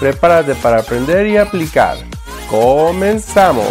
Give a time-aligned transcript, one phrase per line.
[0.00, 1.96] Prepárate para aprender y aplicar.
[2.50, 3.64] ¡Comenzamos!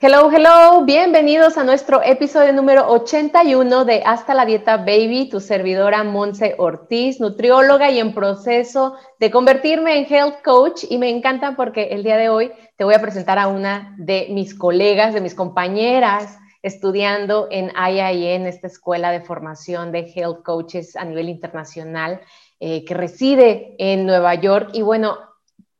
[0.00, 6.04] Hello, hello, bienvenidos a nuestro episodio número 81 de Hasta la Dieta Baby, tu servidora
[6.04, 10.84] Monse Ortiz, nutrióloga y en proceso de convertirme en health coach.
[10.88, 14.28] Y me encanta porque el día de hoy te voy a presentar a una de
[14.30, 20.42] mis colegas, de mis compañeras estudiando en IIN, en esta escuela de formación de health
[20.42, 22.20] coaches a nivel internacional,
[22.60, 24.70] eh, que reside en Nueva York.
[24.72, 25.18] Y bueno,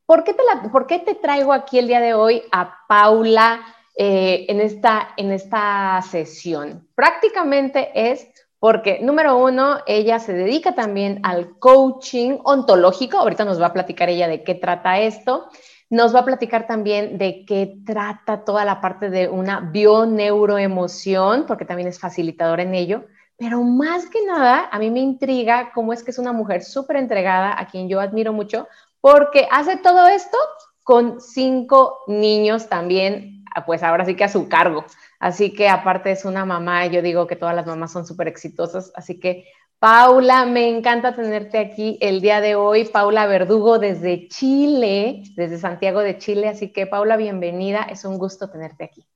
[0.07, 3.75] ¿por qué, te ¿por qué te traigo aquí el día de hoy a Paula?
[4.01, 6.87] Eh, en, esta, en esta sesión.
[6.95, 8.29] Prácticamente es
[8.61, 13.19] porque, número uno, ella se dedica también al coaching ontológico.
[13.19, 15.49] Ahorita nos va a platicar ella de qué trata esto.
[15.91, 21.65] Nos va a platicar también de qué trata toda la parte de una bioneuroemoción, porque
[21.65, 23.07] también es facilitadora en ello.
[23.37, 26.97] Pero más que nada, a mí me intriga cómo es que es una mujer súper
[26.97, 28.69] entregada, a quien yo admiro mucho,
[29.01, 30.37] porque hace todo esto
[30.83, 34.85] con cinco niños también pues ahora sí que a su cargo.
[35.19, 38.93] Así que aparte es una mamá, yo digo que todas las mamás son súper exitosas.
[38.95, 39.45] Así que
[39.79, 42.85] Paula, me encanta tenerte aquí el día de hoy.
[42.87, 46.49] Paula Verdugo desde Chile, desde Santiago de Chile.
[46.49, 47.83] Así que Paula, bienvenida.
[47.83, 49.07] Es un gusto tenerte aquí.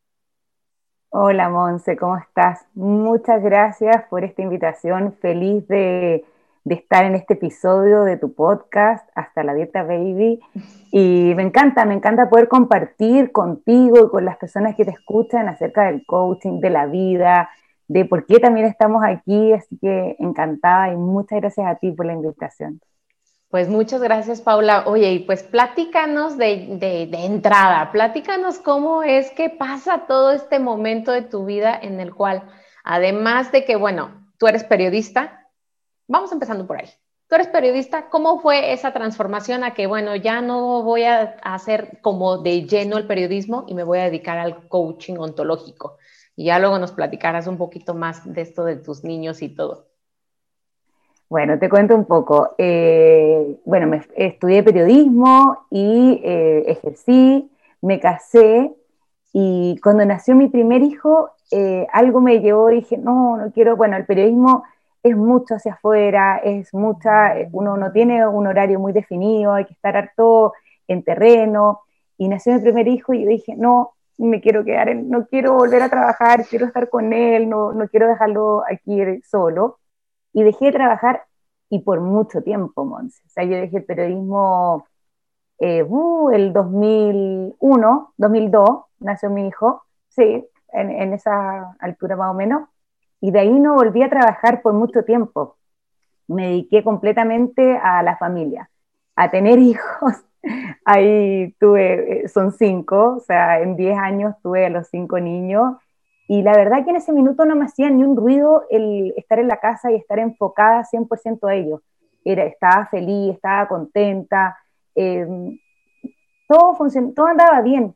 [1.09, 2.65] Hola Monse, ¿cómo estás?
[2.75, 5.17] Muchas gracias por esta invitación.
[5.21, 6.25] Feliz de
[6.65, 10.41] de estar en este episodio de tu podcast, Hasta la Dieta Baby.
[10.93, 15.49] Y me encanta, me encanta poder compartir contigo y con las personas que te escuchan
[15.49, 17.51] acerca del coaching, de la vida,
[17.93, 19.53] de por qué también estamos aquí.
[19.53, 22.81] Así que encantada y muchas gracias a ti por la invitación.
[23.51, 24.85] Pues muchas gracias, Paula.
[24.87, 26.79] Oye, y pues platícanos de,
[27.13, 32.45] entrada, platícanos cómo es que pasa todo este momento de tu vida en el cual,
[32.83, 35.43] además de que, bueno, tú eres periodista,
[36.13, 36.91] Vamos empezando por ahí.
[37.27, 42.01] Tú eres periodista, ¿cómo fue esa transformación a que, bueno, ya no voy a hacer
[42.03, 45.97] como de lleno el periodismo y me voy a dedicar al coaching ontológico?
[46.37, 49.87] Y ya luego nos platicarás un poquito más de esto de tus niños y todo.
[51.29, 52.55] Bueno, te cuento un poco.
[52.59, 57.51] Eh, bueno, me, estudié periodismo y eh, ejercí,
[57.81, 58.75] me casé
[59.33, 63.97] y cuando nació mi primer hijo, eh, algo me llevó dije, no, no quiero, bueno,
[63.97, 64.65] el periodismo
[65.03, 69.73] es mucho hacia afuera, es mucha, uno no tiene un horario muy definido, hay que
[69.73, 70.53] estar harto
[70.87, 71.81] en terreno,
[72.19, 75.55] y nació mi primer hijo y yo dije, no, me quiero quedar, en, no quiero
[75.55, 79.79] volver a trabajar, quiero estar con él, no, no quiero dejarlo aquí solo,
[80.33, 81.25] y dejé de trabajar
[81.69, 84.87] y por mucho tiempo, Monse, o sea, yo dejé el periodismo
[85.59, 88.69] eh, uh, el 2001, 2002,
[89.01, 92.69] nació mi hijo, sí, en, en esa altura más o menos,
[93.21, 95.57] y de ahí no volví a trabajar por mucho tiempo.
[96.27, 98.69] Me dediqué completamente a la familia,
[99.17, 100.15] a tener hijos.
[100.85, 105.77] Ahí tuve, eh, son cinco, o sea, en diez años tuve a los cinco niños.
[106.29, 109.39] Y la verdad que en ese minuto no me hacía ni un ruido el estar
[109.39, 111.81] en la casa y estar enfocada 100% a ellos.
[112.25, 114.57] Era, estaba feliz, estaba contenta,
[114.95, 115.27] eh,
[116.49, 116.77] todo,
[117.15, 117.95] todo andaba bien,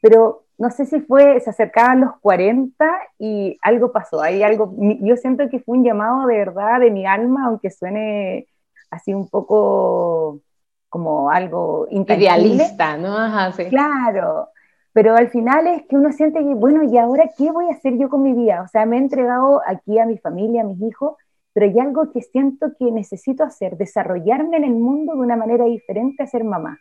[0.00, 5.16] pero no sé si fue, se acercaban los 40 y algo pasó, hay algo, yo
[5.16, 8.48] siento que fue un llamado de verdad de mi alma, aunque suene
[8.90, 10.40] así un poco
[10.88, 13.16] como algo idealista, ¿no?
[13.16, 13.66] Ajá, sí.
[13.66, 14.48] Claro,
[14.96, 17.98] pero al final es que uno siente que, bueno, ¿y ahora qué voy a hacer
[17.98, 18.62] yo con mi vida?
[18.62, 21.16] O sea, me he entregado aquí a mi familia, a mis hijos,
[21.52, 25.66] pero hay algo que siento que necesito hacer, desarrollarme en el mundo de una manera
[25.66, 26.78] diferente a ser mamá.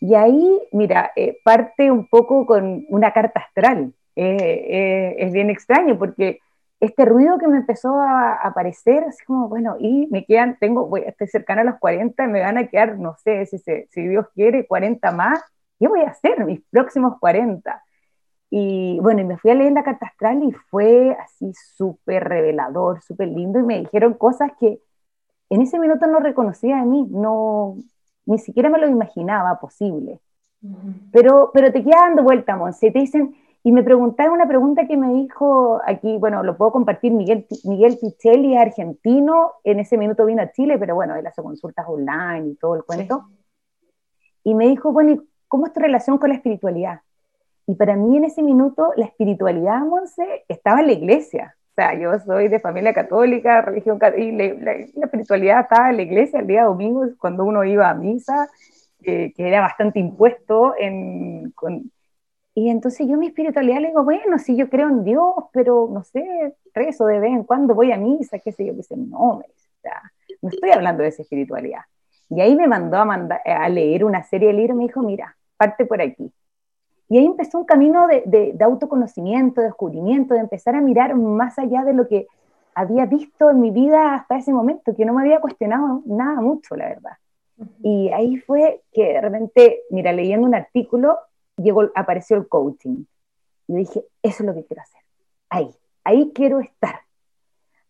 [0.00, 3.92] Y ahí, mira, eh, parte un poco con una carta astral.
[4.14, 4.36] Eh,
[4.70, 6.38] eh, es bien extraño porque
[6.80, 11.02] este ruido que me empezó a, aparecer, así como, bueno, y me quedan, tengo, voy,
[11.06, 14.66] estoy cercana a los 40, me van a quedar, no sé, si, si Dios quiere,
[14.66, 15.40] 40 más,
[15.78, 17.82] ¿qué voy a hacer mis próximos 40?
[18.50, 23.02] Y bueno, y me fui a leer la carta astral y fue así súper revelador,
[23.02, 24.78] súper lindo, y me dijeron cosas que
[25.48, 27.76] en ese minuto no reconocía de mí, no,
[28.26, 30.20] ni siquiera me lo imaginaba posible.
[31.12, 33.34] pero, pero te queda dando vuelta, Monse, te dicen,
[33.66, 37.98] y me preguntaron una pregunta que me dijo aquí, bueno, lo puedo compartir, Miguel, Miguel
[38.00, 42.54] Pichelli, argentino, en ese minuto vino a Chile, pero bueno, él hace consultas online y
[42.54, 43.24] todo el cuento.
[44.44, 47.00] y me dijo, bueno, ¿cómo es tu relación con la espiritualidad?
[47.66, 51.56] Y para mí en ese minuto la espiritualidad, Monse, estaba en la iglesia.
[51.72, 56.38] O sea, yo soy de familia católica, religión y la, espiritualidad estaba en la iglesia
[56.38, 58.48] el día domingo, cuando uno iba a misa,
[59.02, 60.74] que era bastante impuesto.
[60.78, 61.52] En,
[62.58, 66.02] y entonces yo mi espiritualidad le digo, bueno, sí, yo creo en Dios, pero no
[66.02, 69.42] sé, rezo de vez en cuando, voy a misa, qué sé yo, dice, no,
[70.40, 71.82] no estoy hablando de esa espiritualidad.
[72.30, 75.36] Y ahí me mandó a, mandar, a leer una serie de libros, me dijo, mira,
[75.58, 76.32] parte por aquí.
[77.10, 78.22] Y ahí empezó un camino de,
[78.54, 82.26] de, autoconocimiento, de descubrimiento, de empezar a mirar más allá de lo que
[82.74, 86.74] había visto en mi vida hasta ese momento, que no me había cuestionado nada mucho,
[86.74, 87.12] la verdad.
[87.82, 91.18] Y ahí fue que de repente, mira, leyendo un artículo,
[91.56, 93.04] llegó, apareció el coaching.
[93.68, 95.00] Y dije, eso es lo que quiero hacer.
[95.50, 95.74] Ahí,
[96.04, 97.00] ahí quiero estar.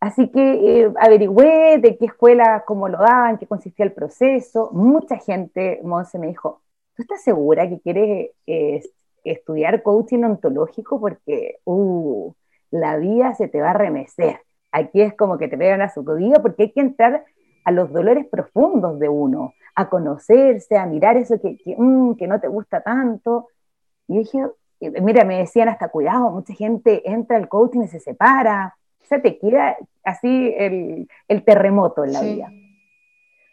[0.00, 4.70] Así que eh, averigüé de qué escuela, cómo lo daban, qué consistía el proceso.
[4.72, 6.62] Mucha gente, Monse, me dijo,
[6.94, 8.82] ¿tú estás segura que quieres eh,
[9.26, 12.32] estudiar coaching ontológico porque uh,
[12.70, 14.40] la vida se te va a remecer.
[14.72, 17.24] Aquí es como que te pegan a su rodilla porque hay que entrar
[17.64, 22.40] a los dolores profundos de uno, a conocerse, a mirar eso que, que, mm, no
[22.40, 23.48] te gusta tanto.
[24.08, 24.46] Y dije,
[24.80, 29.06] eh, mira, me decían hasta cuidado, mucha gente entra al coaching y se separa, o
[29.06, 31.08] sea, te queda así el,
[31.44, 32.48] terremoto en la vida.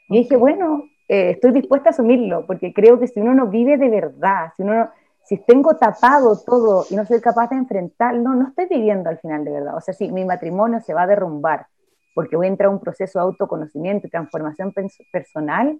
[0.09, 3.77] Y dije, bueno, eh, estoy dispuesta a asumirlo, porque creo que si uno no vive
[3.77, 4.89] de verdad, si uno
[5.23, 9.45] si tengo tapado todo y no soy capaz de enfrentarlo, no estoy viviendo al final
[9.45, 9.77] de verdad.
[9.77, 11.67] O sea, si mi matrimonio se va a derrumbar
[12.13, 14.73] porque voy a entrar a un proceso de autoconocimiento y transformación
[15.11, 15.79] personal,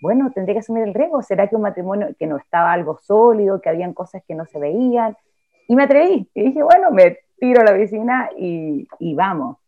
[0.00, 1.22] bueno, tendré que asumir el riesgo.
[1.22, 4.58] ¿Será que un matrimonio que no estaba algo sólido, que habían cosas que no se
[4.58, 5.16] veían?
[5.68, 6.28] Y me atreví.
[6.34, 9.58] Y dije, bueno, me tiro a la piscina y, y vamos.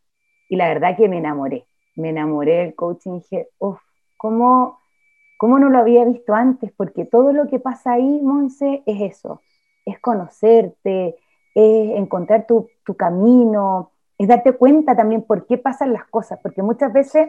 [0.48, 1.66] Y la verdad que me enamoré.
[1.96, 3.20] Me enamoré del coaching.
[3.20, 3.78] Dije, uff,
[4.16, 4.82] ¿cómo
[5.42, 6.70] ¿Cómo no lo había visto antes?
[6.76, 9.42] Porque todo lo que pasa ahí, Monse, es eso,
[9.84, 11.16] es conocerte,
[11.52, 16.92] es encontrar tu, camino, es darte cuenta también por qué pasan las cosas, porque muchas
[16.92, 17.28] veces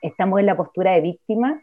[0.00, 1.60] estamos en la postura de víctima,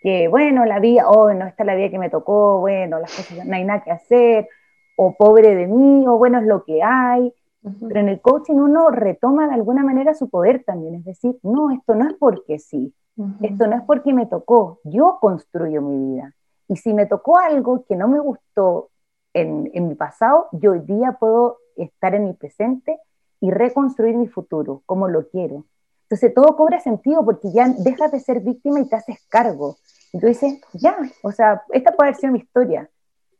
[0.00, 3.14] que bueno, la vida, oh, no, esta es la vida que me tocó, bueno, las
[3.14, 4.48] cosas, no hay nada que hacer,
[4.96, 7.32] o pobre de mí, o bueno, es lo que hay.
[7.80, 11.72] Pero en el coaching uno retoma de alguna manera su poder también, es decir, no,
[11.72, 12.94] esto no es porque sí,
[13.40, 16.32] esto no es porque me tocó, yo construyo mi vida.
[16.68, 18.90] Y si me tocó algo que no me gustó
[19.32, 22.98] en, mi pasado, yo hoy día puedo estar en mi presente
[23.40, 25.64] y reconstruir mi futuro como lo quiero.
[26.02, 29.76] Entonces todo cobra sentido porque ya dejas de ser víctima y te haces cargo.
[30.16, 32.88] Y tú dices, ya, o sea, esta puede haber sido mi historia,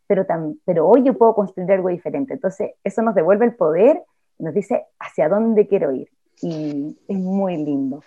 [0.07, 0.27] pero,
[0.67, 2.35] pero hoy yo puedo construir algo diferente.
[2.35, 4.03] Entonces eso nos devuelve el poder
[4.39, 6.09] nos dice hacia dónde quiero ir.
[6.43, 8.03] Y es muy lindo.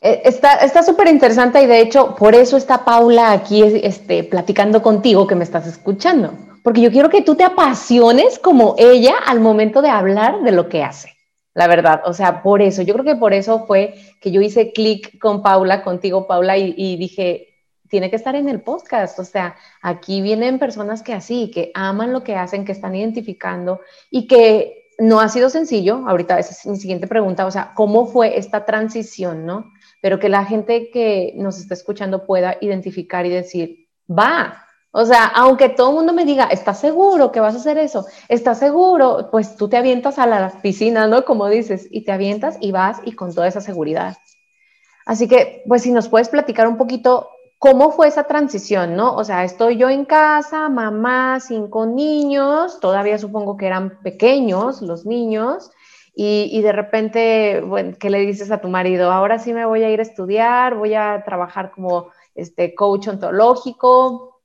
[0.00, 5.26] Eh, está súper interesante y de hecho por eso está Paula aquí este, platicando contigo
[5.26, 9.82] que me estás escuchando, porque yo quiero que tú te apasiones como ella al momento
[9.82, 11.14] de hablar de lo que hace,
[11.52, 14.72] la verdad, o sea, por eso, yo creo que por eso fue que yo hice
[14.72, 17.47] clic con Paula, contigo Paula, y, y dije,
[17.88, 22.12] tiene que estar en el podcast, o sea, aquí vienen personas que así, que aman
[22.12, 23.80] lo que hacen, que están identificando
[24.10, 28.06] y que no ha sido sencillo, ahorita esa es mi siguiente pregunta, o sea, ¿cómo
[28.06, 29.72] fue esta transición, no?
[30.00, 34.64] pero que la gente que nos está escuchando pueda identificar y decir, va.
[34.90, 38.06] O sea, aunque todo el mundo me diga, ¿estás seguro que vas a hacer eso?
[38.28, 39.28] ¿Estás seguro?
[39.30, 41.24] Pues tú te avientas a la piscina, ¿no?
[41.24, 44.16] Como dices, y te avientas y vas y con toda esa seguridad.
[45.04, 47.28] Así que, pues si nos puedes platicar un poquito
[47.58, 49.14] cómo fue esa transición, ¿no?
[49.14, 55.06] O sea, estoy yo en casa, mamá, cinco niños, todavía supongo que eran pequeños los
[55.06, 55.70] niños,
[56.20, 59.12] y, de repente, bueno, ¿qué le dices a tu marido?
[59.12, 64.40] Ahora sí me voy a ir a estudiar, voy a trabajar como este coach ontológico.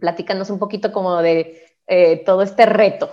[0.00, 3.10] Platícanos un poquito como de eh, todo este reto.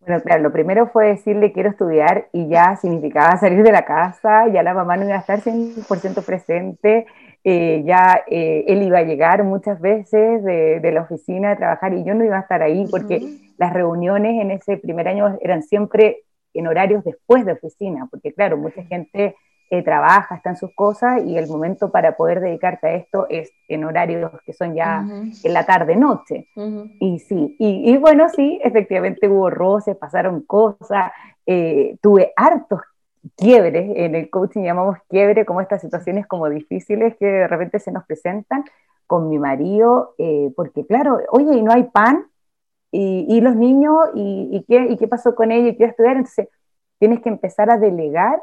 [0.00, 4.48] Bueno, claro, lo primero fue decirle quiero estudiar y ya significaba salir de la casa,
[4.48, 7.06] ya la mamá no iba a estar 100% presente,
[7.44, 11.92] eh, ya eh, él iba a llegar muchas veces de, de, la oficina a trabajar
[11.92, 13.20] y yo no iba a estar ahí porque
[13.58, 16.24] las reuniones en ese primer año eran siempre
[16.54, 19.36] en horarios después de oficina, porque claro, mucha gente
[19.70, 23.50] eh, trabaja, está en sus cosas y el momento para poder dedicarte a esto es
[23.68, 26.48] en horarios que son ya en la tarde-noche.
[27.00, 31.12] Y sí, y, bueno, sí, efectivamente hubo roces, pasaron cosas,
[31.44, 32.80] eh, tuve hartos
[33.36, 37.92] quiebres, en el coaching llamamos quiebre, como estas situaciones como difíciles que de repente se
[37.92, 38.64] nos presentan
[39.06, 42.26] con mi marido, eh, porque claro, oye, y no hay pan,
[42.96, 45.72] y, los niños, y, qué, ¿y qué pasó con ellos?
[45.72, 46.16] ¿Y qué estudiar?
[46.16, 46.48] Entonces,
[47.00, 48.40] tienes que empezar a delegar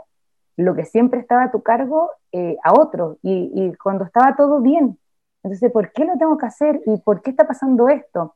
[0.57, 3.17] lo que siempre estaba a tu cargo eh, a otros.
[3.23, 4.97] Y, cuando estaba todo bien,
[5.43, 8.35] Entonces, ¿por qué lo tengo que hacer y por qué está pasando esto?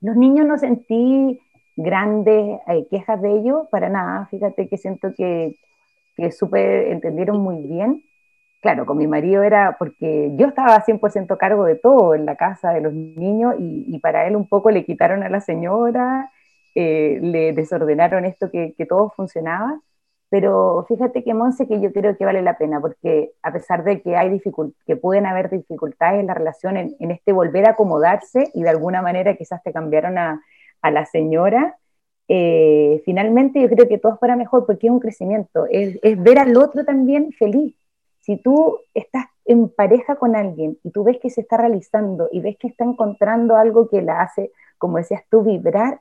[0.00, 1.40] Los niños no sentí
[1.76, 4.26] grandes eh, quejas de ellos, para nada.
[4.30, 5.56] Fíjate que siento que,
[6.16, 8.02] que súper entendieron muy bien.
[8.60, 12.72] Claro, con mi marido era porque yo estaba 100% cargo de todo en la casa
[12.72, 16.30] de los niños y, para él un poco le quitaron a la señora,
[16.74, 19.80] eh, le desordenaron esto que, todo funcionaba
[20.32, 24.00] pero fíjate que Monse que yo creo que vale la pena, porque a pesar de
[24.00, 24.40] que hay
[24.86, 29.02] que pueden haber dificultades en la relación, en, este volver a acomodarse y de alguna
[29.02, 30.40] manera quizás te cambiaron a,
[30.80, 31.76] a la señora,
[32.28, 36.22] eh, finalmente yo creo que todo es para mejor porque es un crecimiento, es, es,
[36.22, 37.74] ver al otro también feliz.
[38.20, 42.40] Si tú estás en pareja con alguien y tú ves que se está realizando y
[42.40, 46.00] ves que está encontrando algo que la hace, como decías tú, vibrar,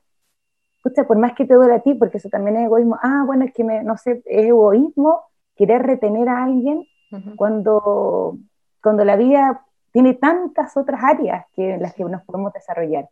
[0.78, 3.46] escucha, por más que te duele a ti, porque eso también es egoísmo, ah, bueno,
[3.46, 5.22] es que me, no sé, es egoísmo
[5.56, 6.86] querer retener a alguien
[7.36, 8.38] cuando,
[8.82, 13.10] cuando la vida tiene tantas otras áreas que, en las que nos podemos desarrollar.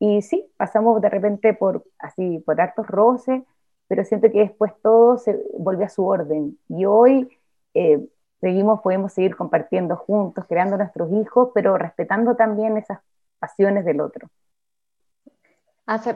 [0.00, 3.42] Y sí, pasamos de repente por así, por hartos roces,
[3.86, 6.58] pero siento que después todo se volvió a su orden.
[6.68, 7.28] Y hoy
[7.74, 8.08] eh,
[8.40, 13.00] seguimos, podemos seguir compartiendo juntos, creando nuestros hijos, pero respetando también esas
[13.38, 14.28] pasiones del otro.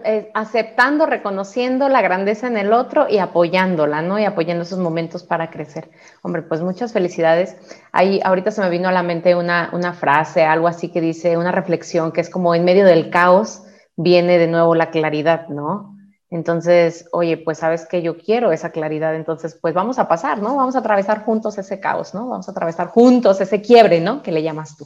[0.04, 4.18] Eh, aceptando, reconociendo la grandeza en el otro y apoyándola, ¿no?
[4.18, 5.90] Y apoyando esos momentos para crecer.
[6.22, 7.56] Hombre, pues muchas felicidades.
[7.92, 11.36] Ahí ahorita se me vino a la mente una, una frase, algo así que dice,
[11.36, 13.64] una reflexión que es como en medio del caos
[13.96, 15.96] viene de nuevo la claridad, ¿no?
[16.30, 20.56] Entonces, oye, pues sabes que yo quiero esa claridad, entonces pues vamos a pasar, ¿no?
[20.56, 22.28] Vamos a atravesar juntos ese caos, ¿no?
[22.28, 24.22] Vamos a atravesar juntos ese quiebre, ¿no?
[24.22, 24.84] Que le llamas tú.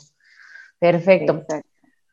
[0.79, 1.45] Perfecto.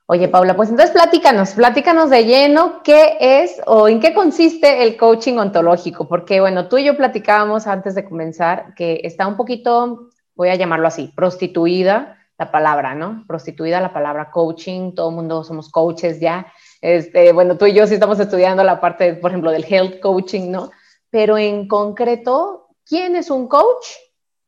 [0.07, 4.97] Oye, Paula, pues entonces platícanos, platícanos de lleno qué es o en qué consiste el
[4.97, 10.09] coaching ontológico, porque bueno, tú y yo platicábamos antes de comenzar que está un poquito,
[10.35, 13.23] voy a llamarlo así, prostituida la palabra, ¿no?
[13.27, 16.47] Prostituida la palabra coaching, todo el mundo somos coaches ya.
[16.85, 20.51] Este, bueno, tú y yo sí estamos estudiando la parte, por ejemplo, del health coaching,
[20.51, 20.69] ¿no?
[21.09, 23.87] Pero en concreto, ¿quién es un coach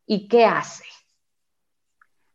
[0.06, 0.84] y qué hace?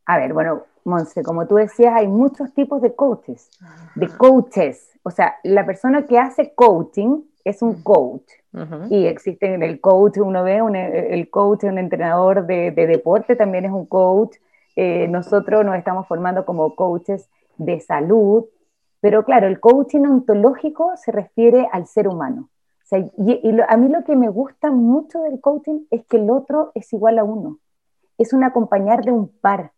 [0.05, 3.49] A ver, bueno, Monse, como tú decías, hay muchos tipos de coaches,
[3.95, 4.89] de coaches.
[5.03, 8.29] O sea, la persona que hace coaching es un coach.
[8.89, 10.59] Y existen el coach, uno ve,
[11.11, 14.35] el coach, un entrenador de, deporte también es un coach.
[14.75, 18.43] Eh, nosotros nos estamos formando como coaches de salud.
[19.03, 22.49] Pero claro, el coaching ontológico se refiere al ser humano.
[22.83, 26.31] O sea, y, a mí lo que me gusta mucho del coaching es que el
[26.31, 27.59] otro es igual a uno.
[28.17, 29.73] Es un acompañar de un par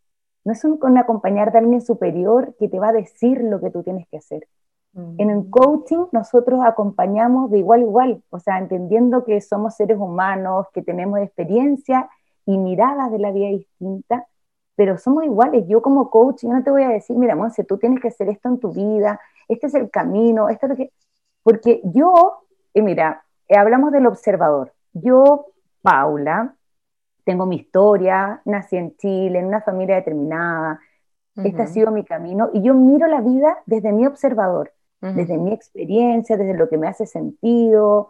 [0.46, 3.84] no es un, acompañar de alguien superior que te va a decir lo que tú
[3.84, 4.48] tienes que hacer.
[5.18, 9.98] En el coaching nosotros acompañamos de igual a igual, o sea, entendiendo que somos seres
[9.98, 12.10] humanos, que tenemos experiencia
[12.46, 14.26] y miradas de la vida distinta,
[14.76, 15.66] pero somos iguales.
[15.68, 18.30] Yo como coach, yo no te voy a decir, mira, Monse, tú tienes que hacer
[18.30, 20.92] esto en tu vida, este es el camino, esto es lo que...
[21.44, 22.42] Porque yo,
[22.74, 24.74] eh, mira, eh, hablamos del observador.
[24.94, 25.48] Yo,
[25.82, 26.56] Paula,
[27.24, 30.80] tengo mi historia, nací en Chile, en una familia determinada,
[31.44, 35.52] este ha sido mi camino y yo miro la vida desde mi observador, desde mi
[35.52, 38.10] experiencia, desde lo que me hace sentido,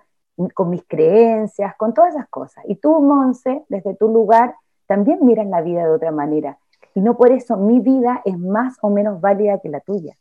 [0.54, 2.64] con mis creencias, con todas esas cosas.
[2.68, 4.56] Y tú, Monse, desde tu lugar,
[4.88, 6.58] también miras la vida de otra manera.
[6.94, 10.16] Y no por eso mi vida es más o menos válida que la tuya.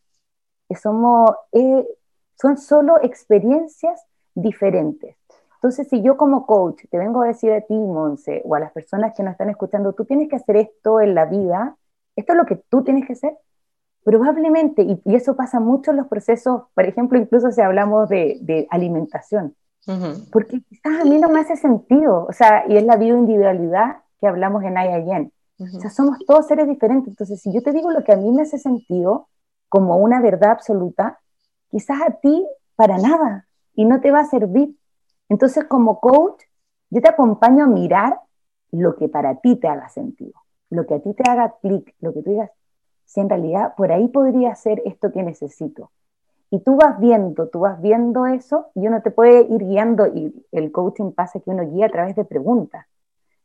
[0.80, 1.86] somos, eh,
[2.34, 4.04] son solo experiencias
[4.34, 5.16] diferentes.
[5.56, 8.72] Entonces, si yo como coach te vengo a decir a ti, Monse, o a las
[8.72, 11.76] personas que nos están escuchando, tú tienes que hacer esto en la vida,
[12.16, 13.38] esto es lo que tú tienes que hacer,
[14.04, 19.56] probablemente, y, eso pasa mucho en los procesos, por ejemplo, incluso si hablamos de, alimentación,
[20.32, 24.28] porque quizás a mí no me hace sentido, o sea, y es la bioindividualidad que
[24.28, 25.32] hablamos en IIN.
[25.60, 27.08] O sea, somos todos seres diferentes.
[27.08, 29.28] Entonces, si yo te digo lo que a mí me hace sentido
[29.68, 31.20] como una verdad absoluta,
[31.70, 34.74] quizás a ti para nada y no te va a servir.
[35.28, 36.42] Entonces, como coach,
[36.88, 38.18] yo te acompaño a mirar
[38.70, 40.40] lo que para ti te haga sentido,
[40.70, 42.50] lo que a ti te haga clic, lo que tú digas,
[43.04, 45.90] si en realidad por ahí podría ser esto que necesito.
[46.50, 50.46] Y tú vas viendo, tú vas viendo eso y uno te puede ir guiando y
[50.50, 52.86] el coaching pasa que uno guía a través de preguntas.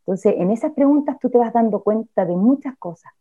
[0.10, 3.14] Entonces, en esas preguntas tú te vas dando cuenta de muchas cosas,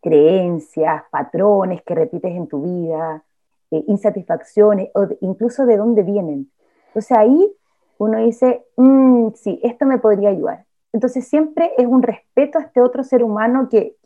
[0.00, 3.24] creencias, patrones que repites en tu vida,
[3.72, 6.48] eh, insatisfacciones, o incluso de dónde vienen.
[6.86, 7.52] Entonces ahí
[7.98, 10.64] uno dice, mm, sí, esto me podría ayudar.
[10.92, 13.96] Entonces siempre es un respeto a este otro ser humano que,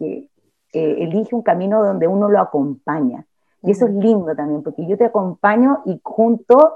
[0.73, 3.27] elige un camino donde uno lo acompaña.
[3.63, 6.71] Y eso es lindo también, porque yo te acompaño y juntos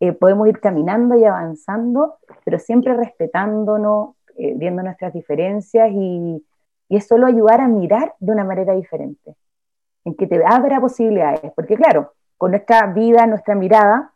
[0.00, 2.14] eh, podemos ir caminando y avanzando,
[2.46, 6.44] pero siempre respetándonos, eh, viendo nuestras diferencias y,
[6.88, 9.34] y es solo ayudar a mirar de una manera diferente.
[10.04, 14.12] en que te abra posibilidades, porque claro, con nuestra vida, nuestra mirada,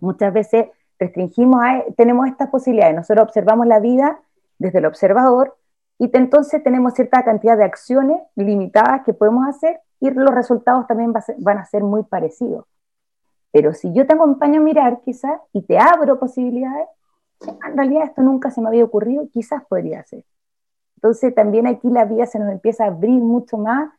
[0.00, 0.66] muchas veces
[0.98, 1.60] restringimos,
[1.96, 4.20] tenemos estas posibilidades, nosotros observamos la vida
[4.58, 5.56] desde el observador
[5.98, 11.12] y entonces tenemos cierta cantidad de acciones limitadas que podemos hacer y los resultados también
[11.12, 12.64] van a ser muy parecidos.
[13.52, 16.88] Pero si yo te acompaño a mirar quizás y te abro posibilidades,
[17.46, 20.24] en realidad esto nunca se me había ocurrido, quizás podría ser.
[20.96, 23.90] Entonces también aquí la vida se nos empieza a abrir mucho más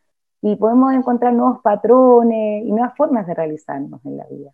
[0.42, 4.52] y podemos encontrar nuevos patrones y nuevas formas de realizarnos en la vida.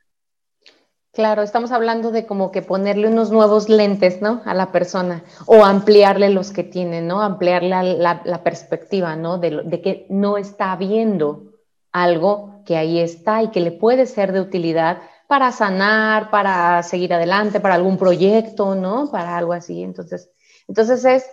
[1.12, 4.42] Claro, estamos hablando de como que ponerle unos nuevos lentes, ¿no?
[4.46, 7.22] A la persona o ampliarle los que tiene, ¿no?
[7.22, 9.40] Ampliarle la, perspectiva, ¿no?
[9.40, 11.54] De, de, que no está viendo
[11.92, 17.14] algo que ahí está y que le puede ser de utilidad para sanar, para seguir
[17.14, 19.12] adelante, para algún proyecto, ¿no?
[19.12, 19.84] Para algo así.
[19.84, 20.32] Entonces,
[20.68, 21.26] entonces es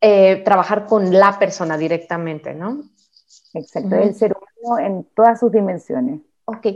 [0.00, 2.82] eh, trabajar con la persona directamente, ¿no?
[3.54, 6.20] Exacto, el ser humano en todas sus dimensiones.
[6.44, 6.66] Ok.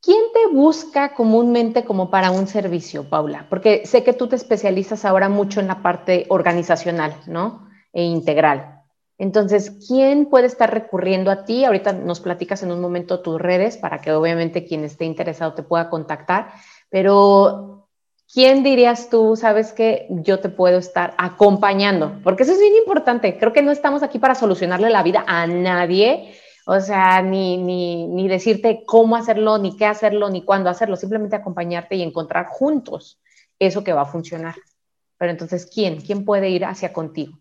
[0.00, 3.46] ¿Quién te busca comúnmente como para un servicio, Paula?
[3.50, 7.68] Porque sé que tú te especializas ahora mucho en la parte organizacional, ¿no?
[7.92, 8.77] E integral.
[9.18, 11.64] Entonces, ¿quién puede estar recurriendo a ti?
[11.64, 15.64] Ahorita nos platicas en un momento tus redes para que obviamente quien esté interesado te
[15.64, 16.52] pueda contactar,
[16.88, 17.88] pero
[18.32, 22.20] ¿quién dirías tú, sabes que yo te puedo estar acompañando?
[22.22, 23.36] Porque eso es bien importante.
[23.38, 26.32] Creo que no estamos aquí para solucionarle la vida a nadie,
[26.64, 31.34] o sea, ni, ni, ni decirte cómo hacerlo, ni qué hacerlo, ni cuándo hacerlo, simplemente
[31.34, 33.18] acompañarte y encontrar juntos
[33.58, 34.54] eso que va a funcionar.
[35.16, 36.00] Pero entonces, ¿quién?
[36.00, 37.36] ¿Quién puede ir hacia contigo?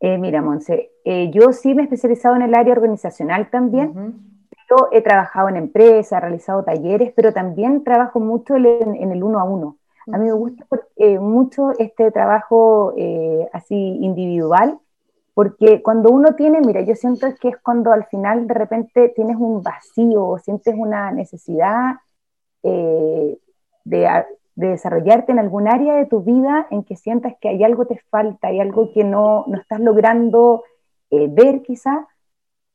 [0.00, 4.42] Eh, mira, Monse, eh, yo sí me he especializado en el área organizacional también.
[4.70, 9.38] Yo he trabajado en empresas, he realizado talleres, pero también trabajo mucho en, el uno
[9.38, 9.78] a uno.
[10.12, 12.94] A mí me gusta eh, mucho este trabajo
[13.52, 14.78] así individual,
[15.32, 19.36] porque cuando uno tiene, mira, yo siento que es cuando al final de repente tienes
[19.36, 21.96] un vacío, sientes una necesidad
[22.62, 23.38] de,
[24.56, 28.00] de desarrollarte en algún área de tu vida en que sientas que hay algo te
[28.10, 30.64] falta, hay algo que no, no estás logrando
[31.10, 32.06] eh, ver quizá.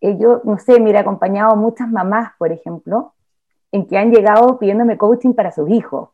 [0.02, 3.14] Eh, yo, no sé, mira, he acompañado a muchas mamás, por ejemplo,
[3.72, 6.10] en que han llegado pidiéndome coaching para sus hijos.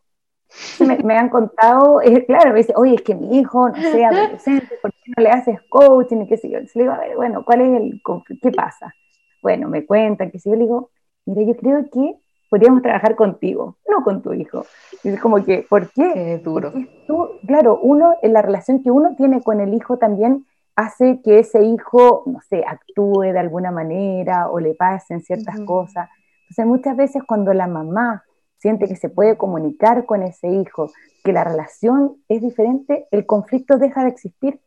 [0.80, 4.06] Me, me, han contado, eh, claro, me dice, oye, es que mi hijo, no sé,
[4.06, 6.22] adolescente, ¿por qué no le haces coaching?
[6.22, 6.60] Y qué sé yo.
[6.60, 8.02] le digo, a ver, bueno, ¿cuál es el,
[8.42, 8.94] qué pasa?
[9.42, 10.92] Bueno, me cuentan, que si yo le digo,
[11.26, 12.16] mira, yo creo que
[12.50, 14.66] podríamos trabajar contigo, no con tu hijo.
[15.04, 16.12] Y es como que, ¿por qué?
[16.14, 16.74] Qué duro.
[17.08, 21.40] Tú, claro, uno, en la relación que uno tiene con el hijo también hace que
[21.40, 26.10] ese hijo, no sé, actúe de alguna manera o le pasen ciertas cosas.
[26.44, 28.24] Entonces muchas veces cuando la mamá
[28.58, 30.92] siente que se puede comunicar con ese hijo,
[31.24, 34.60] que la relación es diferente, el conflicto deja de existir.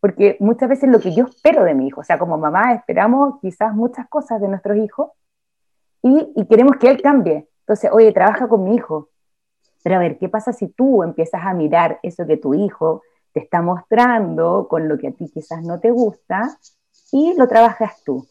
[0.00, 3.40] Porque muchas veces lo que yo espero de mi hijo, o sea, como mamá esperamos
[3.40, 5.10] quizás muchas cosas de nuestros hijos,
[6.04, 7.48] y, queremos que él cambie.
[7.60, 9.08] Entonces, oye, trabaja con mi hijo.
[9.82, 13.40] Pero a ver, ¿qué pasa si tú empiezas a mirar eso que tu hijo te
[13.40, 16.58] está mostrando con lo que a ti quizás no te gusta
[17.10, 18.26] y lo trabajas tú?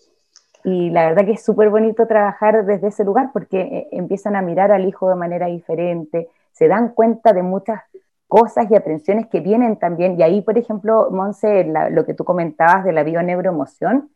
[0.63, 4.41] Y la verdad que es súper bonito trabajar desde ese lugar porque eh, empiezan a
[4.41, 7.81] mirar al hijo de manera diferente, se dan cuenta de muchas
[8.27, 10.19] cosas y aprensiones que vienen también.
[10.19, 14.12] Y ahí, por ejemplo, Monse, lo que tú comentabas de la bioneuroemoción,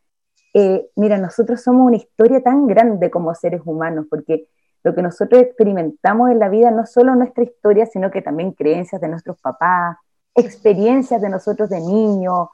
[0.53, 4.47] eh, mira, nosotros somos una historia tan grande como seres humanos, porque
[4.83, 9.01] lo que nosotros experimentamos en la vida no solo nuestra historia, sino que también creencias
[9.01, 9.97] de nuestros papás,
[10.35, 12.49] experiencias de nosotros de niños,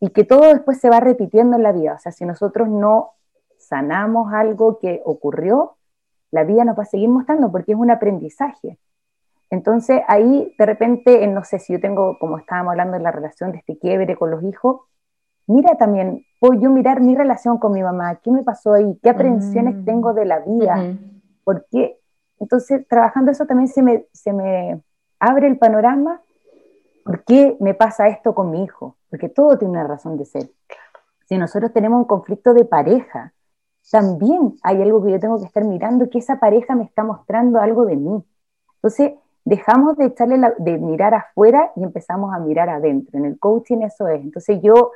[0.00, 1.94] y que todo después se va repitiendo en la vida.
[1.94, 3.12] O sea, si nosotros no
[3.58, 5.76] sanamos algo que ocurrió,
[6.30, 8.78] la vida nos va a seguir mostrando porque es un aprendizaje.
[9.50, 13.52] Entonces ahí de repente, no sé si yo tengo, como estábamos hablando de la relación
[13.52, 14.82] de este quiebre con los hijos,
[15.48, 19.10] mira también, puedo yo mirar mi relación con mi mamá, qué me pasó ahí, qué
[19.10, 19.84] aprensiones mm.
[19.84, 20.96] tengo de la vida,
[21.42, 21.98] porque
[22.38, 24.80] entonces trabajando eso también se me, se me
[25.18, 26.20] abre el panorama,
[27.04, 28.96] ¿por qué me pasa esto con mi hijo?
[29.10, 30.50] Porque todo tiene una razón de ser.
[31.26, 33.32] Si nosotros tenemos un conflicto de pareja,
[33.90, 37.58] también hay algo que yo tengo que estar mirando, que esa pareja me está mostrando
[37.58, 38.22] algo de mí.
[38.76, 39.12] Entonces,
[39.44, 43.18] dejamos de, echarle de mirar afuera y empezamos a mirar adentro.
[43.18, 44.22] En el coaching eso es.
[44.22, 44.92] Entonces yo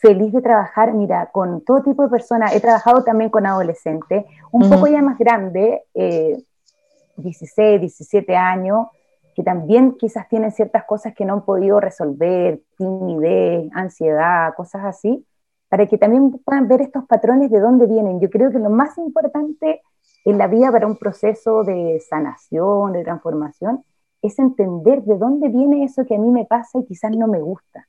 [0.00, 2.54] feliz de trabajar, mira, con todo tipo de personas.
[2.54, 8.88] He trabajado también con adolescentes, un poco ya más grande, 16, eh, 17 años,
[9.34, 15.26] que también quizás tienen ciertas cosas que no han podido resolver, timidez, ansiedad, cosas así,
[15.68, 18.20] para que también puedan ver estos patrones de dónde vienen.
[18.20, 19.82] Yo creo que lo más importante
[20.24, 23.84] en la vida para un proceso de sanación, de transformación,
[24.22, 27.40] es entender de dónde viene eso que a mí me pasa y quizás no me
[27.40, 27.86] gusta.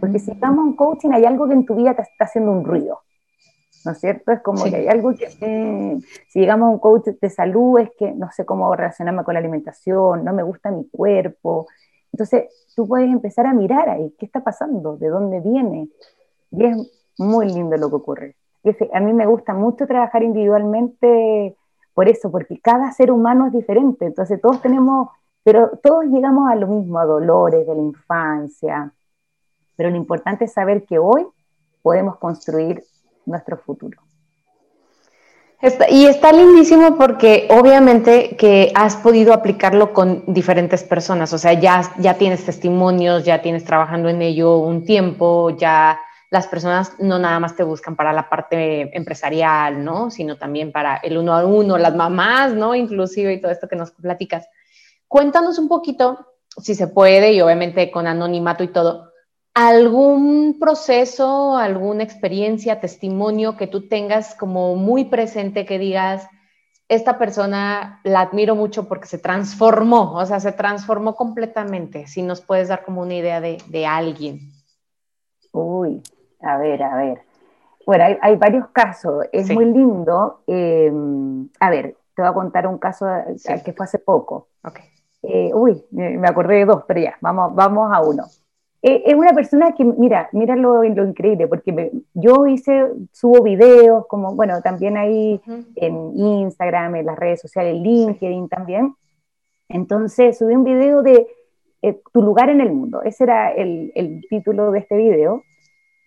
[0.00, 2.64] Porque si estamos en coaching hay algo que en tu vida te está haciendo un
[2.64, 3.00] ruido.
[3.84, 4.32] ¿no es cierto?
[4.32, 7.90] Es como que hay algo que, mm, si llegamos a un coach de salud, es
[7.98, 11.66] que no sé cómo relacionarme con la alimentación, no me gusta mi cuerpo.
[12.12, 14.96] Entonces, tú puedes empezar a mirar ahí, ¿qué está pasando?
[14.96, 15.88] ¿De dónde viene?
[16.50, 16.76] Y es
[17.18, 18.36] muy lindo lo que ocurre.
[18.92, 21.56] a mí me gusta mucho trabajar individualmente
[21.94, 25.08] por eso, porque cada ser humano es diferente, entonces todos tenemos,
[25.42, 28.92] pero todos llegamos a lo mismo, a dolores de la infancia,
[29.78, 31.24] pero lo importante es saber que hoy
[31.82, 32.82] podemos construir
[33.24, 34.02] nuestro futuro.
[35.90, 41.82] y está lindísimo porque obviamente que has podido aplicarlo con diferentes personas, o sea, ya,
[41.98, 47.38] ya tienes testimonios, ya tienes trabajando en ello un tiempo, ya las personas no nada
[47.38, 50.10] más te buscan para la parte empresarial, ¿no?
[50.10, 52.74] Sino también para el uno a uno, las mamás, ¿no?
[52.74, 54.48] Inclusive y todo esto que nos platicas.
[55.06, 59.07] Cuéntanos un poquito, si se puede, y obviamente con anonimato y todo,
[59.58, 66.28] algún proceso, alguna experiencia, testimonio que tú tengas como muy presente que digas,
[66.88, 72.06] esta persona la admiro mucho porque se transformó, o sea, se transformó completamente.
[72.06, 74.38] Si nos puedes dar como una idea de, de alguien.
[75.50, 76.04] Uy,
[76.40, 77.22] a ver, a ver.
[77.84, 79.24] Bueno, hay, varios casos.
[79.32, 80.42] Es muy lindo.
[80.46, 80.92] Eh,
[81.58, 83.06] a ver, te voy a contar un caso
[83.64, 84.50] que fue hace poco.
[84.62, 84.84] Okay.
[85.24, 88.22] Eh, uy, me acordé de dos, pero ya, vamos, vamos a uno.
[88.82, 94.34] Eh, es una persona que, mira, mira lo, increíble, porque yo hice, subo videos, como,
[94.34, 95.40] bueno, también ahí
[95.76, 98.94] en Instagram, en las redes sociales, LinkedIn también.
[99.68, 101.26] Entonces subí un video de
[102.12, 103.02] tu lugar en el mundo.
[103.02, 105.42] Ese era el, el título de este video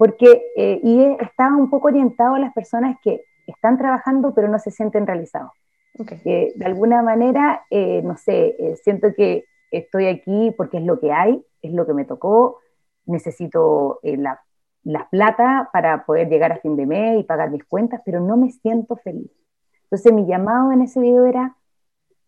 [0.02, 4.58] porque eh, y estaba un poco orientado a las personas que están trabajando pero no
[4.58, 5.52] se sienten realizados.
[5.94, 11.12] de alguna manera, eh, no sé, eh, siento que estoy aquí porque es lo que
[11.12, 12.61] hay, es lo que me tocó,
[13.06, 14.40] necesito la,
[14.84, 18.38] la, plata para poder llegar a fin de mes y pagar mis cuentas, pero no
[18.38, 19.32] me siento feliz.
[19.84, 21.56] Entonces mi llamado en ese video era,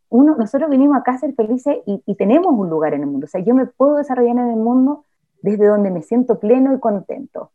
[0.09, 3.25] uno, nosotros vinimos acá a ser felices y, y tenemos un lugar en el mundo,
[3.25, 5.05] o sea, yo me puedo desarrollar en el mundo
[5.43, 7.51] desde donde me siento pleno y contento.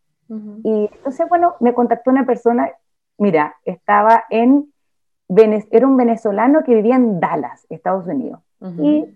[0.62, 2.70] Y entonces, bueno, me contactó una persona,
[3.16, 4.72] mira, estaba en,
[5.70, 8.40] era un venezolano que vivía en Dallas, Estados Unidos.
[8.78, 9.06] Y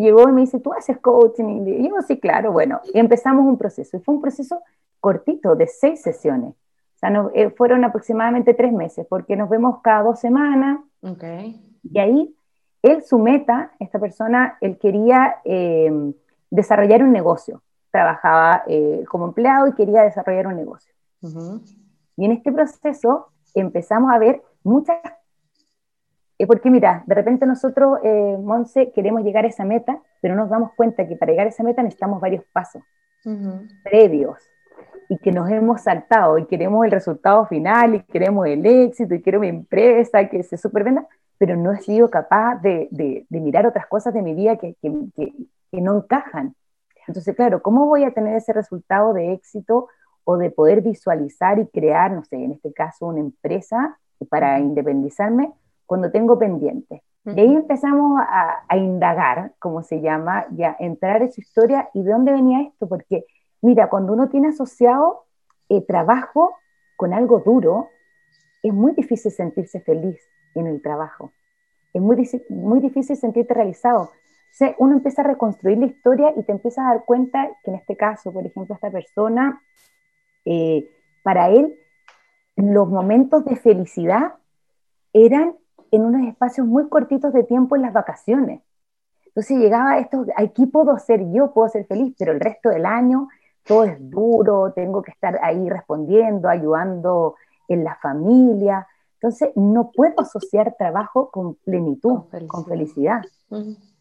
[0.00, 1.66] llegó y me dice, ¿tú haces coaching?
[1.66, 3.96] Y yo, sí, claro, bueno, y empezamos un proceso.
[3.96, 4.60] Y fue un proceso
[5.00, 6.50] cortito, de seis sesiones.
[6.50, 10.80] O sea, no, eh, fueron aproximadamente tres meses, porque nos vemos cada dos semanas.
[11.02, 11.78] Okay.
[11.82, 12.36] Y ahí,
[12.82, 16.12] él, su meta, esta persona, él quería eh,
[16.50, 20.92] desarrollar un negocio trabajaba eh, como empleado y quería desarrollar un negocio.
[22.16, 24.96] Y en este proceso empezamos a ver muchas...
[26.40, 30.48] Eh, porque mira, de repente nosotros, eh, Monse, queremos llegar a esa meta, pero nos
[30.48, 32.82] damos cuenta que para llegar a esa meta necesitamos varios pasos
[33.84, 34.38] previos
[35.10, 39.20] y que nos hemos saltado y queremos el resultado final y queremos el éxito y
[39.20, 43.86] quiero mi empresa que se supervenda, pero no he sido capaz de, de, mirar otras
[43.86, 45.34] cosas de mi vida que, que,
[45.70, 46.54] que no encajan.
[47.06, 49.88] Entonces, claro, ¿cómo voy a tener ese resultado de éxito
[50.24, 53.98] o de poder visualizar y crear, no sé, en este caso, una empresa
[54.30, 55.52] para independizarme
[55.90, 57.02] cuando tengo pendiente?
[57.24, 62.12] De ahí empezamos a, indagar, como se llama, ya entrar en su historia y de
[62.12, 63.24] dónde venía esto, porque
[63.60, 65.24] mira, cuando uno tiene asociado
[65.68, 66.54] eh, trabajo
[66.96, 67.88] con algo duro,
[68.62, 70.20] es muy difícil sentirse feliz
[70.54, 71.32] en el trabajo,
[71.92, 72.16] es muy,
[72.50, 74.12] muy difícil sentirte realizado.
[74.78, 77.96] Uno empieza a reconstruir la historia y te empiezas a dar cuenta que en este
[77.96, 79.60] caso, por ejemplo, esta persona,
[80.44, 80.88] eh,
[81.24, 81.76] para él,
[82.54, 84.34] los momentos de felicidad
[85.12, 85.56] eran
[85.90, 88.62] en unos espacios muy cortitos de tiempo en las vacaciones.
[89.26, 93.28] Entonces llegaba esto, aquí puedo ser yo, puedo ser feliz, pero el resto del año
[93.64, 97.36] todo es duro, tengo que estar ahí respondiendo, ayudando
[97.68, 98.86] en la familia.
[99.14, 103.22] Entonces no puedo asociar trabajo con plenitud, con felicidad.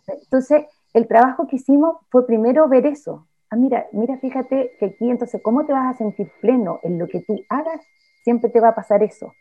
[0.08, 3.28] Entonces, el trabajo que hicimos fue primero ver eso.
[3.52, 7.08] Ah, mira, mira, fíjate que aquí entonces, ¿cómo te vas a sentir pleno en lo
[7.08, 7.82] que tú hagas?
[8.24, 9.34] Siempre te va a pasar eso.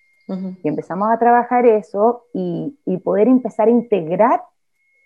[0.62, 4.42] Y empezamos a trabajar eso y, y, poder empezar a integrar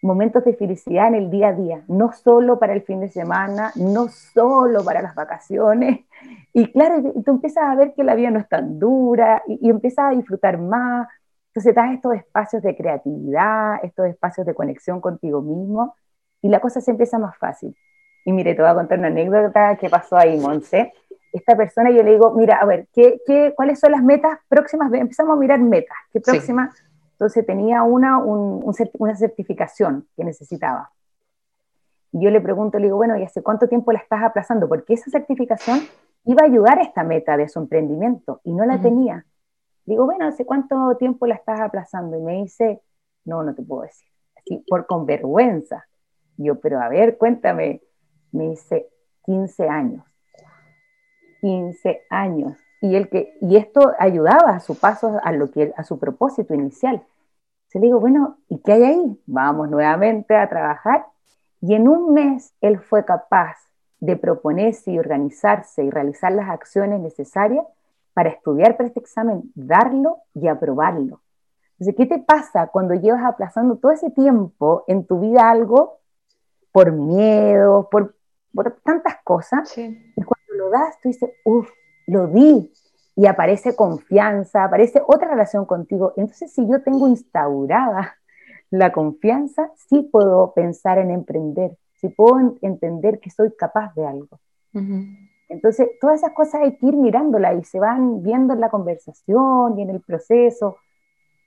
[0.03, 3.71] momentos de felicidad en el día a día, no solo para el fin de semana,
[3.77, 6.01] no solo para las vacaciones.
[6.55, 9.71] Y claro, tú empiezas a ver que la vida no es tan dura y, y
[9.71, 11.09] empiezas a disfrutar más,
[11.49, 15.95] entonces das estos espacios de creatividad, estos espacios de conexión contigo mismo
[16.41, 17.77] y la cosa se empieza más fácil.
[18.25, 20.93] Y mire, te voy a contar una anécdota que pasó ahí, Monse.
[21.33, 24.93] Esta persona yo le digo, mira, a ver, ¿qué, qué, cuáles son las metas próximas?
[24.93, 25.97] Empezamos a mirar metas.
[26.13, 26.71] ¿Qué próxima?
[27.13, 30.91] Entonces tenía una, una certificación que necesitaba.
[32.13, 34.69] Y yo le pregunto, le digo, bueno, ¿y hace cuánto tiempo la estás aplazando?
[34.69, 35.81] Porque esa certificación
[36.25, 39.25] iba a ayudar a esta meta de su emprendimiento y no la tenía.
[39.87, 42.19] Digo, bueno, ¿hace cuánto tiempo la estás aplazando?
[42.19, 42.83] Y me dice,
[43.25, 44.09] no, no te puedo decir.
[44.37, 45.87] Así, por con vergüenza.
[46.37, 47.83] Yo, pero a ver, cuéntame.
[48.33, 48.89] Me dice,
[49.25, 50.05] 15 años.
[51.43, 52.57] 15 años.
[52.81, 56.55] Y, el que, y esto ayudaba a su paso, a, lo que, a su propósito
[56.55, 57.03] inicial.
[57.69, 59.23] Se le digo, bueno, ¿y qué hay ahí?
[59.27, 61.07] Vamos nuevamente a trabajar.
[61.61, 63.57] Y en un mes él fue capaz
[64.01, 67.65] de proponerse y organizarse y realizar las acciones necesarias
[68.15, 71.21] para estudiar para este examen, darlo y aprobarlo.
[71.79, 75.99] Entonces, ¿qué te pasa cuando llevas aplazando todo ese tiempo en tu vida algo
[76.73, 78.17] por miedo, por,
[78.53, 79.77] por tantas cosas?
[79.79, 81.69] Y cuando lo das, tú dices, uff,
[82.07, 82.73] lo di.
[83.15, 86.15] Y aparece confianza, aparece otra relación contigo.
[86.17, 88.17] Entonces, si yo tengo instaurada
[88.71, 94.41] la confianza, sí puedo pensar en emprender, sí puedo entender que soy capaz de algo.
[95.51, 99.79] Entonces, todas esas cosas hay que ir mirándolas y se van viendo en la conversación
[99.79, 100.79] y en el proceso.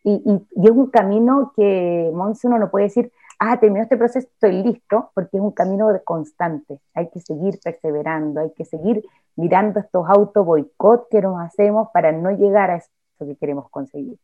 [0.04, 4.28] Y, y, es un camino que, Monse, uno no puede decir, ah, terminó este proceso,
[4.28, 6.80] estoy listo, porque es un camino constante.
[6.93, 9.04] Hay que seguir perseverando, hay que seguir
[9.36, 14.17] mirando estos auto boicot que nos hacemos para no llegar a eso que queremos conseguir.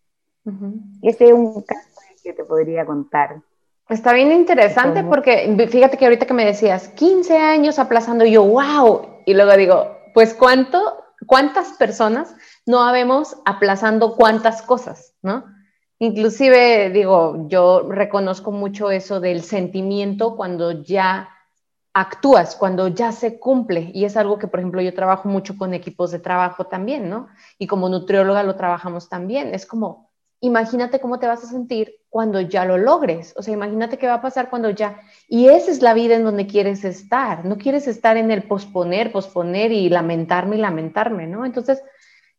[1.01, 3.41] Ese es un caso que te podría contar.
[3.89, 9.21] Está bien interesante porque fíjate que ahorita que me decías 15 años aplazando, yo, wow,
[9.25, 15.43] y luego digo, pues cuánto, cuántas personas no habemos aplazando cuántas cosas, ¿no?
[16.01, 21.29] Inclusive, digo, yo reconozco mucho eso del sentimiento cuando ya
[21.93, 23.91] actúas, cuando ya se cumple.
[23.93, 27.27] Y es algo que, por ejemplo, yo trabajo mucho con equipos de trabajo también, ¿no?
[27.59, 29.53] Y como nutrióloga lo trabajamos también.
[29.53, 30.09] Es como,
[30.39, 33.35] imagínate cómo te vas a sentir cuando ya lo logres.
[33.37, 34.99] O sea, imagínate qué va a pasar cuando ya...
[35.27, 37.45] Y esa es la vida en donde quieres estar.
[37.45, 41.45] No quieres estar en el posponer, posponer y lamentarme y lamentarme, ¿no?
[41.45, 41.79] Entonces,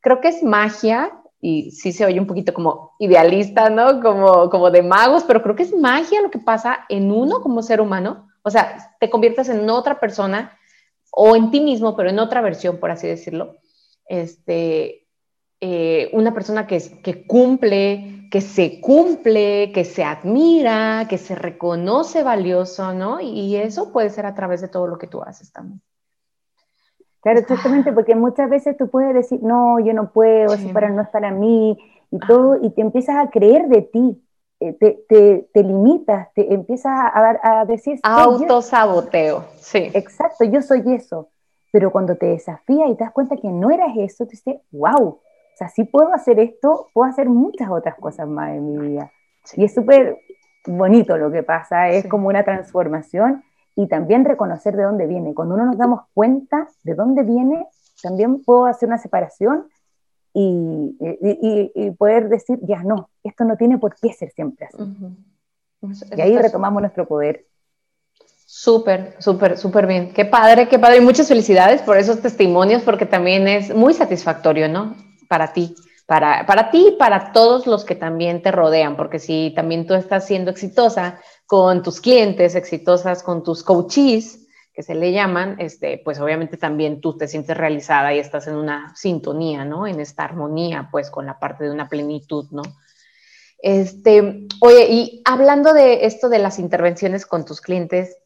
[0.01, 1.12] creo que es magia
[1.44, 4.00] y sí se oye un poquito como idealista, ¿no?
[4.00, 7.64] Como, como de magos, pero creo que es magia lo que pasa en uno como
[7.64, 8.28] ser humano.
[8.42, 10.57] O sea, te conviertes en otra persona
[11.11, 13.57] o en ti mismo, pero en otra versión, por así decirlo.
[14.07, 15.09] Este,
[15.61, 22.22] eh, una persona que, que cumple, que se cumple, que se admira, que se reconoce
[22.22, 23.20] valioso, ¿no?
[23.20, 25.83] Y eso puede ser a través de todo lo que tú haces también.
[27.22, 31.02] Claro, exactamente, porque muchas veces tú puedes decir, no, yo no puedo, eso para, no
[31.02, 31.78] es para mí,
[32.11, 34.22] y todo, y te empiezas a creer de ti,
[34.58, 38.00] eh, te, te, te limitas, te empiezas a, a decir...
[38.02, 39.90] Autosaboteo, sí.
[39.94, 41.28] Exacto, yo soy eso.
[41.70, 45.08] Pero cuando te desafías y te das cuenta que no eras eso, te dices, wow,
[45.08, 49.11] o sea, si puedo hacer esto, puedo hacer muchas otras cosas más en mi vida.
[49.54, 50.18] Y es súper
[50.66, 53.42] bonito lo que pasa, es como una transformación
[53.76, 55.35] y también reconocer de dónde viene.
[55.35, 57.66] Cuando uno nos damos cuenta de dónde viene,
[58.02, 59.66] también puedo hacer una separación
[60.35, 60.96] y,
[61.74, 64.82] y, poder decir, ya no, esto no tiene por qué ser siempre así.
[66.16, 67.46] Y ahí retomamos nuestro poder.
[68.46, 70.12] Súper, súper, súper bien.
[70.12, 70.98] Qué padre, qué padre.
[70.98, 74.94] Y muchas felicidades por esos testimonios, porque también es muy satisfactorio, ¿no?
[75.32, 75.74] para ti,
[76.12, 79.94] para, para ti y para todos los que también te rodean, porque si también tú
[79.94, 86.03] estás siendo exitosa con tus clientes, exitosas con tus coaches, que se le llaman, este,
[86.05, 89.87] pues obviamente también tú te sientes realizada y estás en una sintonía, ¿no?
[89.87, 92.61] En esta armonía, pues con la parte de una plenitud, ¿no?
[93.57, 98.18] Este, oye, y hablando de esto de las intervenciones con tus clientes,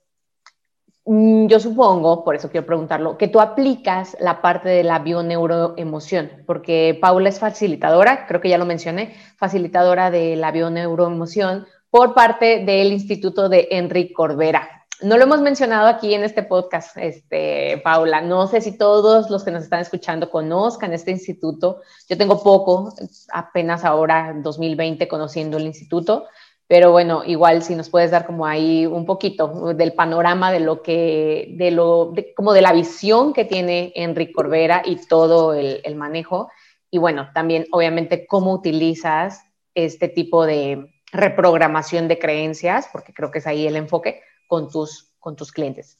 [1.06, 6.98] yo supongo, por eso quiero preguntarlo, que tú aplicas la parte de la bioneuroemoción, porque
[7.00, 12.92] Paula es facilitadora, creo que ya lo mencioné, facilitadora de la bioneuroemoción por parte del
[12.92, 14.68] Instituto de Enrique Corbera.
[15.00, 18.22] No lo hemos mencionado aquí en este podcast, este, Paula.
[18.22, 21.82] No sé si todos los que nos están escuchando conozcan este instituto.
[22.08, 22.94] Yo tengo poco,
[23.30, 26.24] apenas ahora, 2020, conociendo el instituto
[26.68, 30.83] pero bueno, igual si nos puedes dar como ahí un poquito del panorama de lo
[30.83, 35.94] que, de lo, como de la visión que tiene Enrique Corbera y todo el, el,
[35.94, 36.50] manejo.
[36.90, 39.42] Y bueno, también obviamente cómo utilizas
[39.74, 45.14] este tipo de reprogramación de creencias, porque creo que es ahí el enfoque con tus,
[45.20, 45.98] con tus clientes.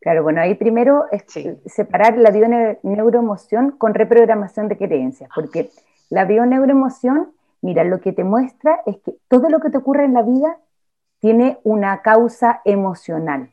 [0.00, 1.24] Claro, bueno, ahí primero es
[1.64, 5.70] separar la bioneuroemoción con reprogramación de creencias, porque
[6.10, 7.32] la bioneuroemoción
[7.64, 10.58] Mira, lo que te muestra es que todo lo que te ocurre en la vida
[11.20, 13.52] tiene una causa emocional.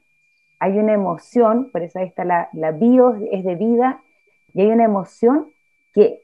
[0.60, 4.02] Hay una emoción, por eso ahí está la, bio, es de vida,
[4.54, 5.48] y hay una emoción
[5.94, 6.24] que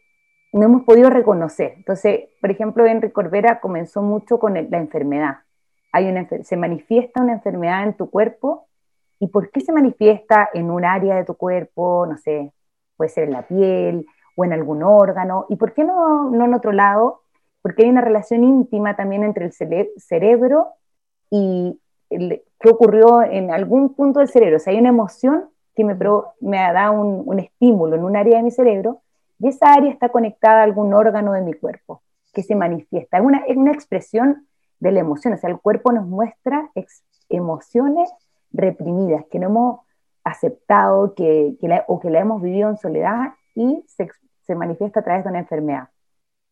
[0.52, 1.76] no hemos podido reconocer.
[1.78, 5.38] Entonces, por ejemplo, Enrique Corbera comenzó mucho con la enfermedad.
[5.94, 8.68] Hay una, se manifiesta una enfermedad en tu cuerpo,
[9.18, 12.06] ¿y por qué se manifiesta en un área de tu cuerpo?
[12.06, 12.52] No sé,
[12.98, 15.46] puede ser en la piel, o en algún órgano.
[15.48, 17.22] ¿Y por qué no, no en otro lado?
[17.62, 19.52] Porque hay una relación íntima también entre el
[19.98, 20.74] cerebro
[21.30, 24.58] y qué ocurrió en algún punto del cerebro.
[24.58, 25.96] O sea, hay una emoción que me,
[26.40, 29.02] me da un, un estímulo en un área de mi cerebro
[29.40, 32.02] y esa área está conectada a algún órgano de mi cuerpo
[32.34, 33.18] que se manifiesta.
[33.18, 34.48] Es una, es una expresión
[34.80, 36.70] de la emoción, o sea, el cuerpo nos muestra
[37.30, 38.10] emociones
[38.52, 39.80] reprimidas que no hemos
[40.24, 44.10] aceptado que, que o que la hemos vivido en soledad y se,
[44.46, 45.90] se, manifiesta a través de una enfermedad.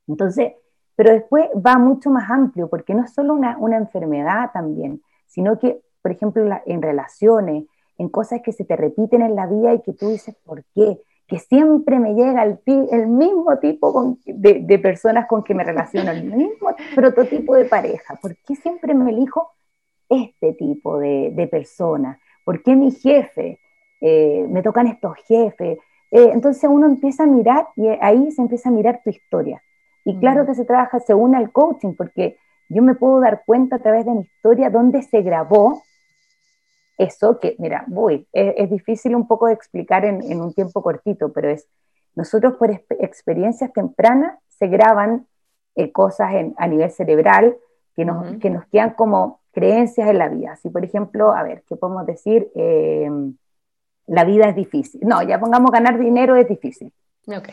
[0.07, 0.53] Entonces,
[0.95, 5.60] pero después va mucho más amplio, porque no es solo una, una enfermedad también, sino
[5.60, 7.65] que, por ejemplo, en relaciones,
[7.97, 10.99] en cosas que se te repiten en la vida y que tú dices, ¿por qué?
[11.27, 12.60] Que siempre me llega el,
[12.91, 18.15] el mismo tipo de, de, personas con que me relaciono, el mismo prototipo de pareja.
[18.21, 19.51] ¿Por qué siempre me elijo
[20.10, 22.19] este tipo de, de persona?
[22.43, 23.60] ¿Por qué mi jefe?
[24.01, 25.79] Eh, me tocan estos jefes.
[26.12, 29.62] Eh, entonces uno empieza a mirar y ahí se empieza a mirar tu historia.
[30.05, 32.37] Y claro que se trabaja según el coaching, porque
[32.69, 35.81] yo me puedo dar cuenta a través de mi historia dónde se grabó
[36.97, 41.49] eso que, mira, voy, es, difícil un poco de explicar en, un tiempo cortito, pero
[41.49, 41.67] es,
[42.15, 45.27] nosotros por experiencias tempranas se graban
[45.75, 47.57] eh, cosas a nivel cerebral
[47.95, 50.53] que nos, que nos quedan como creencias en la vida.
[50.53, 52.49] Así, por ejemplo, a ver, ¿qué podemos decir?
[52.55, 53.09] Eh,
[54.07, 55.01] la vida es difícil.
[55.03, 56.93] No, ya pongamos ganar dinero es difícil.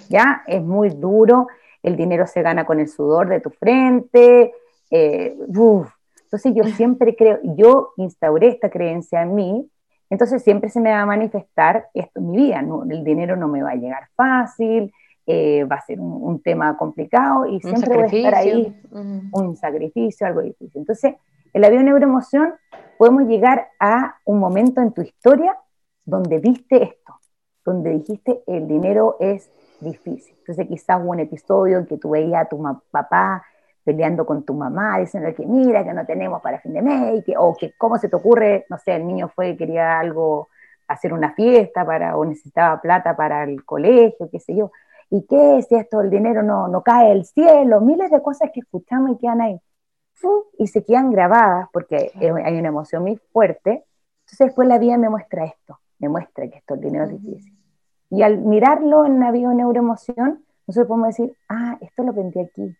[0.08, 1.46] Ya, es muy duro,
[1.82, 4.52] el dinero se gana con el sudor de tu frente.
[4.90, 9.70] Eh, entonces yo siempre creo, yo instauré esta creencia en mí,
[10.10, 13.62] entonces siempre se me va a manifestar esto en mi vida, el dinero no me
[13.62, 14.92] va a llegar fácil,
[15.26, 20.26] eh, va a ser un, tema complicado y siempre voy a estar ahí, un sacrificio,
[20.26, 20.80] algo difícil.
[20.80, 21.14] Entonces,
[21.52, 22.54] en la neuroemoción
[22.98, 25.56] podemos llegar a un momento en tu historia
[26.04, 27.14] donde viste esto,
[27.64, 29.50] donde dijiste el dinero es
[29.82, 30.34] difícil.
[30.38, 33.44] Entonces quizás hubo un episodio en que tú veías a tu papá
[33.84, 37.56] peleando con tu mamá, diciendo que mira, que no tenemos para fin de mes, o
[37.56, 40.48] que cómo se te ocurre, no sé, el niño fue, quería algo,
[40.86, 44.70] hacer una fiesta para, o necesitaba plata para el colegio, qué sé yo.
[45.10, 47.80] ¿Y qué si esto, el dinero no, no cae del cielo?
[47.80, 49.60] Miles de cosas que escuchamos y quedan ahí
[50.58, 53.84] y se quedan grabadas porque hay una emoción muy fuerte.
[54.20, 57.58] Entonces después la vida me muestra esto, me muestra que esto el dinero es difícil.
[58.12, 62.76] Y al mirarlo en la neuroemoción nosotros podemos decir, ah, esto lo aprendí aquí.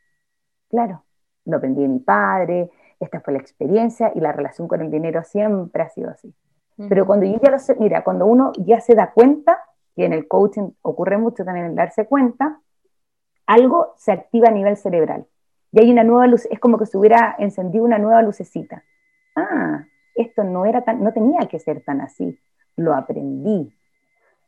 [0.68, 1.04] Claro,
[1.46, 5.24] lo aprendí de mi padre, esta fue la experiencia y la relación con el dinero
[5.24, 6.34] siempre ha sido así.
[6.76, 9.58] Pero cuando yo ya lo sé, mira, cuando uno ya se da cuenta,
[9.96, 12.60] que en el coaching ocurre mucho también el darse cuenta,
[13.46, 15.26] algo se activa a nivel cerebral
[15.70, 18.84] y hay una nueva luz, es como que se hubiera encendido una nueva lucecita.
[19.34, 22.38] Ah, esto no era tan, no tenía que ser tan así,
[22.76, 23.74] lo aprendí.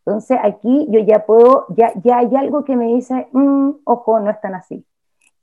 [0.06, 4.30] Entonces aquí yo ya puedo, ya, ya hay algo que me dice, mm, ojo, no
[4.30, 4.84] es tan así.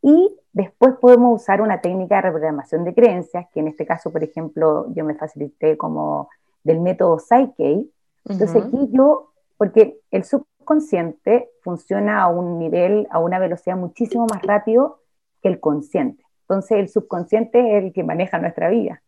[0.04, 4.24] Y después podemos usar una técnica de reprogramación de creencias, que en este caso, por
[4.24, 6.30] ejemplo, yo me facilité como
[6.63, 7.86] del método Psyche.
[8.26, 14.43] Entonces aquí yo, porque el subconsciente funciona a un nivel, a una velocidad muchísimo más
[14.43, 15.00] rápido
[15.41, 16.24] que el consciente.
[16.41, 19.02] Entonces el subconsciente es el que maneja nuestra vida.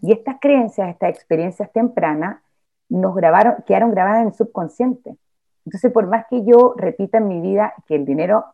[0.00, 2.40] Y estas creencias, estas experiencias tempranas,
[2.88, 5.16] nos grabaron, quedaron grabadas en el subconsciente.
[5.64, 8.44] Entonces, por más que yo repita en mi vida que el dinero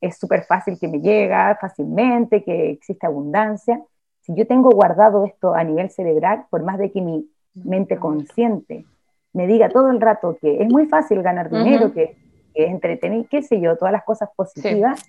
[0.00, 3.82] es súper fácil que me llega fácilmente, que existe abundancia,
[4.20, 8.84] si yo tengo guardado esto a nivel cerebral, por más de que mi mente consciente
[9.32, 12.16] me diga todo el rato que es muy fácil ganar dinero, que,
[12.54, 15.00] es entretenido, qué sé yo, todas las cosas positivas,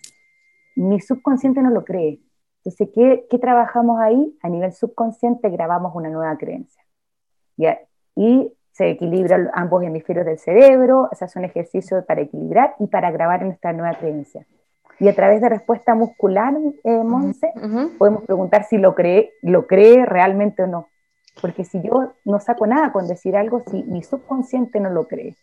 [0.76, 2.20] mi subconsciente no lo cree.
[2.58, 4.38] Entonces, ¿qué, ¿qué, trabajamos ahí?
[4.44, 6.84] A nivel subconsciente grabamos una nueva creencia.
[7.58, 7.66] Y
[8.72, 13.44] se equilibran ambos hemisferios del cerebro, se hace un ejercicio para equilibrar y para grabar
[13.44, 14.46] en esta nueva creencia.
[15.00, 16.54] Y a través de respuesta muscular,
[16.84, 17.52] eh, Monse,
[17.98, 20.88] podemos preguntar si lo cree, lo cree realmente o no.
[21.42, 25.36] Porque si yo no saco nada con decir algo, si mi subconsciente no lo cree,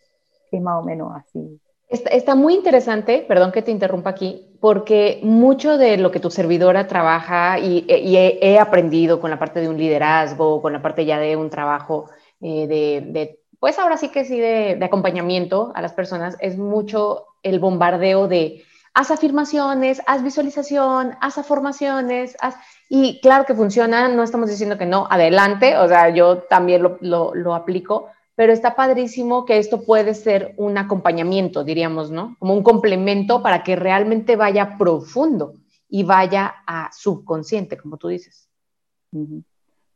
[0.51, 1.59] es más o menos así.
[1.89, 6.85] Está, muy interesante, perdón que te interrumpa aquí, porque mucho de lo que tu servidora
[6.87, 11.37] trabaja y, he, aprendido con la parte de un liderazgo, con la parte ya de
[11.37, 12.09] un trabajo
[12.41, 17.59] eh, de, pues ahora sí que sí, de, acompañamiento a las personas, es mucho el
[17.59, 18.63] bombardeo de
[18.93, 22.55] haz afirmaciones, haz visualización, haz afirmaciones, haz...
[22.89, 26.97] y claro que funciona, no estamos diciendo que no, adelante, o sea, yo también lo,
[27.35, 32.35] lo aplico, pero está padrísimo que esto puede ser un acompañamiento, diríamos, ¿no?
[32.37, 35.55] Como un complemento para que realmente vaya profundo
[35.89, 38.47] y vaya a subconsciente, como tú dices.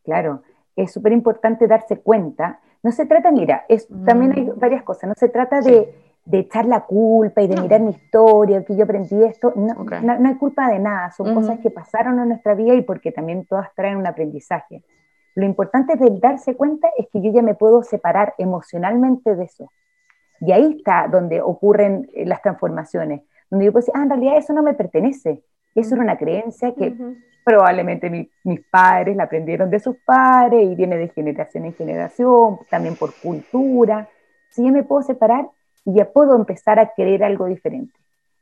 [0.03, 0.41] Claro,
[0.83, 2.59] es súper importante darse cuenta.
[2.83, 5.93] No se trata, mira, es, también hay varias cosas, no se trata de,
[6.31, 10.35] echar la culpa y de mirar mi historia, que yo aprendí esto, no, no, hay
[10.35, 13.97] culpa de nada, son cosas que pasaron en nuestra vida y porque también todas traen
[13.97, 14.83] un aprendizaje.
[15.35, 19.69] Lo importante de darse cuenta es que yo ya me puedo separar emocionalmente de eso.
[20.41, 24.37] Y ahí está donde ocurren eh, las transformaciones, donde yo puedo decir, ah, en realidad
[24.37, 25.43] eso no me pertenece,
[25.75, 26.93] eso era una creencia que
[27.43, 32.95] probablemente mis padres la aprendieron de sus padres y viene de generación en generación, también
[32.95, 34.09] por cultura.
[34.49, 35.49] Si yo me puedo separar
[35.85, 37.93] y ya puedo empezar a creer algo diferente.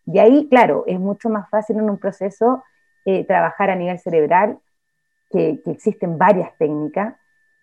[0.06, 2.64] Y ahí, claro, es mucho más fácil en un proceso
[3.06, 4.60] eh, trabajar a nivel cerebral,
[5.30, 7.16] que, existen varias técnicas,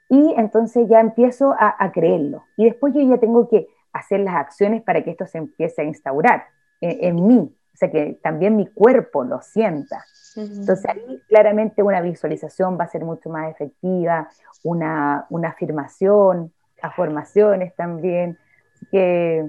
[0.08, 2.44] y entonces ya empiezo a, creerlo.
[2.56, 5.84] Y después yo ya tengo que hacer las acciones para que esto se empiece a
[5.84, 6.46] instaurar
[6.80, 10.02] en mí, o sea, que también mi cuerpo lo sienta.
[10.34, 14.30] Entonces ahí claramente una visualización va a ser mucho más efectiva,
[14.64, 18.38] una, una afirmación, afirmaciones también,
[18.90, 19.46] que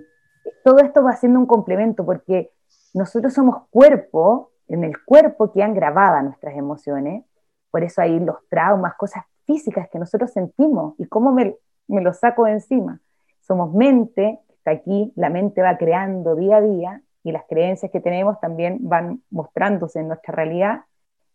[0.61, 2.51] todo esto va siendo un complemento porque
[2.93, 7.23] nosotros somos cuerpo, en el cuerpo que han grabado nuestras emociones,
[7.71, 11.55] por eso hay los traumas, cosas físicas que nosotros sentimos y cómo me,
[11.87, 12.99] me lo saco de encima.
[13.39, 17.99] Somos mente, está aquí, la mente va creando día a día y las creencias que
[17.99, 20.85] tenemos también van mostrándose en nuestra realidad.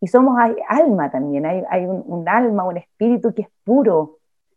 [0.01, 4.17] Y somos hay alma también, hay, hay un, alma, un espíritu que es puro,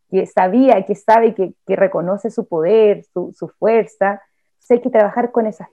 [0.09, 4.21] que sabía, que sabe, que, que reconoce su poder, su, su fuerza.
[4.53, 5.69] Entonces hay que trabajar con esa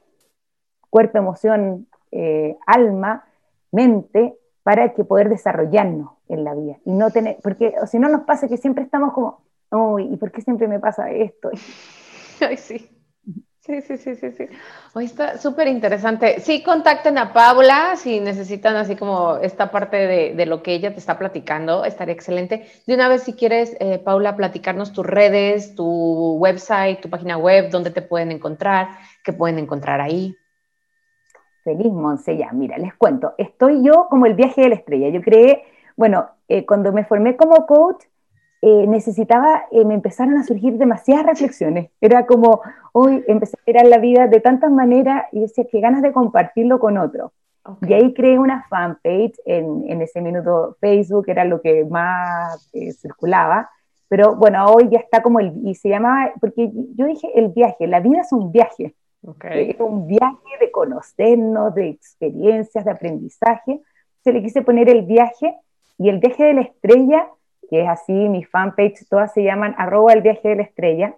[0.90, 3.24] cuerpo, emoción, eh, alma,
[3.70, 6.78] mente, para que poder desarrollarnos en la vida.
[6.84, 10.32] Y no tener, porque si no nos pasa que siempre estamos como, uy, ¿y por
[10.32, 11.50] qué siempre me pasa esto?
[12.40, 12.90] Ay, sí.
[13.64, 14.48] Sí, sí, sí, sí, sí.
[14.92, 16.40] Hoy está súper interesante.
[16.40, 19.96] Sí, contacten a Paula si necesitan así como esta parte
[20.34, 22.66] de, lo que ella te está platicando, estaría excelente.
[22.88, 27.70] De una vez, si quieres, eh, Paula, platicarnos tus redes, tu website, tu página web,
[27.70, 30.36] dónde te pueden encontrar, qué pueden encontrar ahí.
[31.62, 33.34] Feliz, Monse, mira, les cuento.
[33.38, 35.08] Estoy yo como el viaje de la estrella.
[35.10, 35.62] Yo creé,
[35.96, 38.02] bueno, eh, cuando me formé como coach,
[38.64, 41.90] eh, necesitaba, eh, me empezaron a surgir demasiadas reflexiones.
[42.00, 46.00] Era como, hoy empecé a mirar la vida de tantas maneras y decía, que ganas
[46.00, 47.32] de compartirlo con otro.
[47.82, 52.92] Y ahí creé una fanpage en, en, ese minuto Facebook, era lo que más eh,
[52.92, 53.68] circulaba.
[54.08, 57.88] Pero bueno, hoy ya está como el, y se llamaba, porque yo dije el viaje,
[57.88, 58.94] la vida es un viaje.
[59.50, 63.80] Es un viaje de conocernos, de experiencias, de aprendizaje.
[64.22, 65.56] Se le quise poner el viaje
[65.98, 67.28] y el viaje de la estrella
[67.68, 71.16] que es así, mi fanpage, todas se llaman arroba el viaje de la estrella,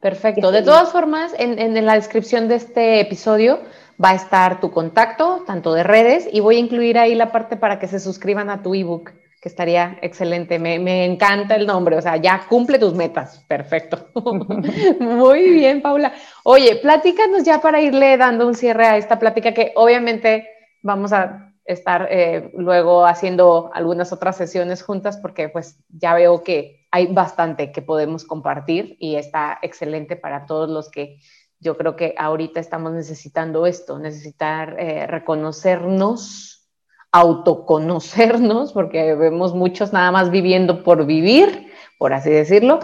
[0.00, 0.52] perfecto.
[0.52, 3.60] De todas formas, en, la descripción de este episodio
[4.02, 7.56] va a estar tu contacto, tanto de redes, y voy a incluir ahí la parte
[7.56, 10.58] para que se suscriban a tu ebook, que estaría excelente.
[10.58, 13.44] Me, me encanta el nombre, o sea, ya cumple tus metas.
[13.48, 14.08] Perfecto.
[15.00, 16.12] Muy bien, Paula.
[16.42, 20.48] Oye, platícanos ya para irle dando un cierre a esta plática que obviamente
[20.82, 26.86] vamos a estar eh, luego haciendo algunas otras sesiones juntas porque pues ya veo que
[26.90, 31.18] hay bastante que podemos compartir y está excelente para todos los que
[31.60, 36.68] yo creo que ahorita estamos necesitando esto, necesitar eh, reconocernos,
[37.10, 42.80] autoconocernos, porque vemos muchos nada más viviendo por vivir, por así decirlo,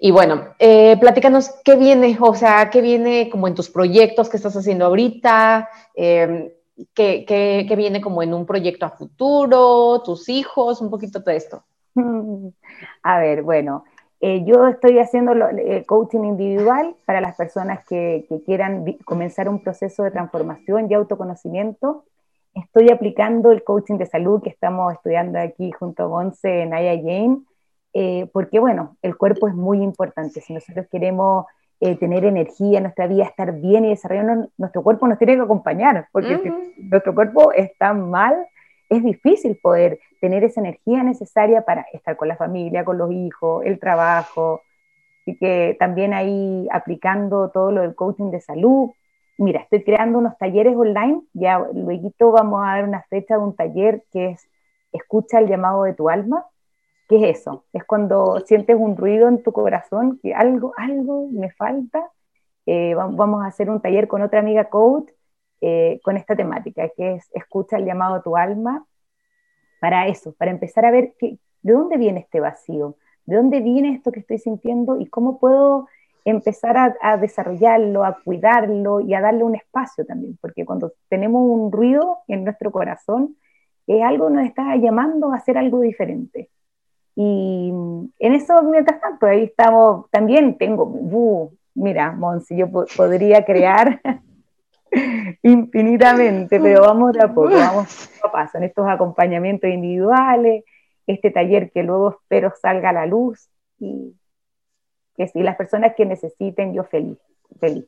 [0.00, 4.36] Y bueno, eh, platícanos qué viene, o sea, qué viene como en tus proyectos que
[4.36, 5.68] estás haciendo ahorita,
[6.94, 11.64] qué, qué, viene como en un proyecto a futuro, tus hijos, un poquito de esto.
[13.02, 13.84] A ver, bueno,
[14.20, 19.62] eh, yo estoy haciendo eh, coaching individual para las personas que, que, quieran comenzar un
[19.62, 22.04] proceso de transformación y autoconocimiento.
[22.54, 26.96] Estoy aplicando el coaching de salud que estamos estudiando aquí junto a Monse en Aya
[26.96, 27.42] Jane
[27.94, 30.40] eh, porque bueno, el cuerpo es muy importante.
[30.40, 31.46] Si nosotros queremos
[31.80, 35.42] eh, tener energía en nuestra vida, estar bien y desarrollarnos, nuestro cuerpo nos tiene que
[35.42, 38.46] acompañar, porque si nuestro cuerpo está mal,
[38.88, 43.64] es difícil poder tener esa energía necesaria para estar con la familia, con los hijos,
[43.64, 44.62] el trabajo.
[45.22, 48.90] Así que también ahí aplicando todo lo del coaching de salud.
[49.36, 53.54] Mira, estoy creando unos talleres online, ya luego vamos a dar una fecha de un
[53.54, 54.48] taller que es
[54.92, 56.46] Escucha el llamado de tu alma,
[57.08, 57.64] ¿Qué es eso?
[57.72, 62.10] Es cuando sientes un ruido en tu corazón, que algo, algo me falta.
[62.66, 65.10] Eh, vamos a hacer un taller con otra amiga coach
[65.62, 68.86] eh, con esta temática, que es escucha el llamado a tu alma,
[69.80, 74.12] para eso, para empezar a ver de dónde viene este vacío, de dónde viene esto
[74.12, 75.88] que estoy sintiendo y cómo puedo
[76.24, 81.42] empezar a, a, desarrollarlo, a cuidarlo y a darle un espacio también, porque cuando tenemos
[81.42, 83.36] un ruido en nuestro corazón,
[84.04, 86.50] algo nos está llamando a hacer algo diferente.
[87.20, 87.72] Y
[88.20, 94.00] en eso, mientras tanto, ahí estamos, también tengo, uh, mira, Monsi, yo podría crear
[95.42, 100.62] infinitamente, pero vamos de a poco, vamos a paso, en estos acompañamientos individuales,
[101.08, 103.50] este taller que luego espero salga a la luz
[103.80, 104.14] y
[105.16, 107.18] que si las personas que necesiten, yo feliz,
[107.58, 107.84] feliz.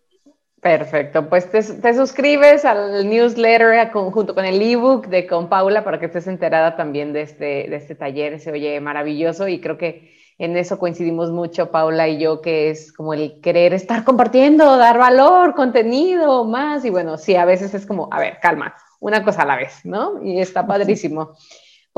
[0.61, 6.07] Perfecto, pues te, suscribes al newsletter junto con el ebook de con Paula para que
[6.07, 10.59] estés enterada también de este, de este taller, se oye maravilloso y creo que en
[10.59, 15.55] eso coincidimos mucho Paula y yo, que es como el querer estar compartiendo, dar valor,
[15.55, 19.47] contenido, más y bueno, sí, a veces es como, a ver, calma, una cosa a
[19.47, 20.23] la vez, ¿no?
[20.23, 21.37] Y está padrísimo.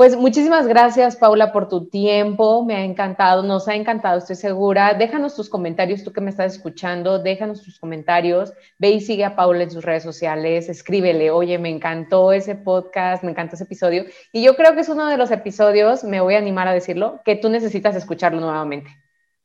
[0.03, 2.65] Pues muchísimas gracias, Paula, por tu tiempo.
[2.65, 4.95] Me ha encantado, nos ha encantado, estoy segura.
[4.95, 8.51] Déjanos tus comentarios, tú que me estás escuchando, déjanos tus comentarios.
[8.77, 13.23] Ve y sigue a Paula en sus redes sociales, escríbele, oye, me encantó ese podcast,
[13.23, 14.03] me encantó ese episodio.
[14.33, 17.21] Y yo creo que es uno de los episodios, me voy a animar a decirlo,
[17.23, 18.89] que tú necesitas escucharlo nuevamente.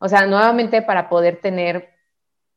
[0.01, 1.91] O sea, nuevamente para poder tener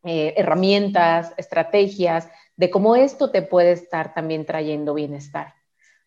[0.05, 5.60] eh, herramientas, estrategias de cómo esto te puede estar también trayendo bienestar.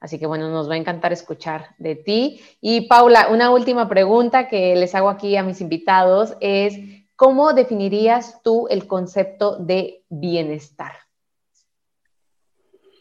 [0.05, 2.39] Así que bueno, nos va a encantar escuchar de ti.
[2.61, 6.79] Y Paula, una última pregunta que les hago aquí a mis invitados es,
[7.17, 10.93] ¿cómo definirías tú el concepto de bienestar?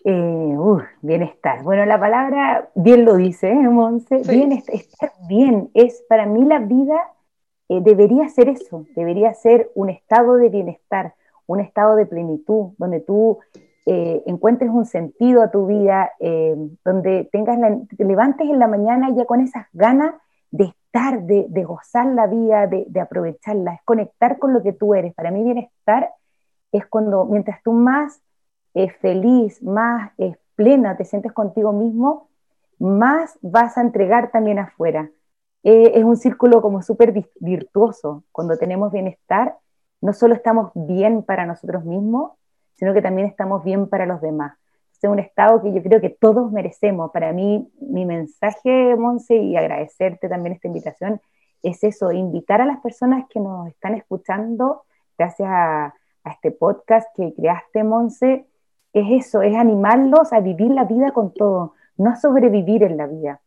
[0.05, 0.55] Eh,
[1.01, 1.61] bienestar.
[1.63, 4.19] Bueno, la palabra bien lo dice, ¿eh, Monse.
[4.19, 7.11] Bienestar, estar bien es para mí la vida
[7.67, 11.15] eh, debería ser eso, debería ser un estado de bienestar,
[11.47, 13.39] un estado de plenitud, donde tú
[13.85, 16.55] eh, encuentres un sentido a tu vida, eh,
[16.85, 17.57] donde tengas
[17.97, 20.15] te levantes en la mañana ya con esas ganas
[20.51, 25.13] de estar, de, gozar la vida, de, aprovecharla, es conectar con lo que tú eres.
[25.13, 26.11] Para mí bienestar
[26.71, 28.21] es cuando mientras tú más
[28.73, 30.11] eh, feliz, más
[30.55, 32.29] plena te sientes contigo mismo,
[32.79, 35.09] más vas a entregar también afuera.
[35.63, 38.23] es un círculo como súper virtuoso.
[38.31, 39.57] Cuando tenemos bienestar,
[40.01, 42.33] no solo estamos bien para nosotros mismos,
[42.83, 44.57] sino que también estamos bien para los demás.
[44.91, 47.11] Es un estado que yo creo que todos merecemos.
[47.11, 51.21] Para mí, mi mensaje, Monse, y agradecerte también esta invitación,
[51.61, 54.83] es eso, invitar a las personas que nos están escuchando,
[55.17, 55.93] gracias a,
[56.29, 58.47] este podcast que creaste, Monse,
[58.91, 63.07] es eso, es animarlos a vivir la vida con todo, no a sobrevivir en la
[63.07, 63.39] vida,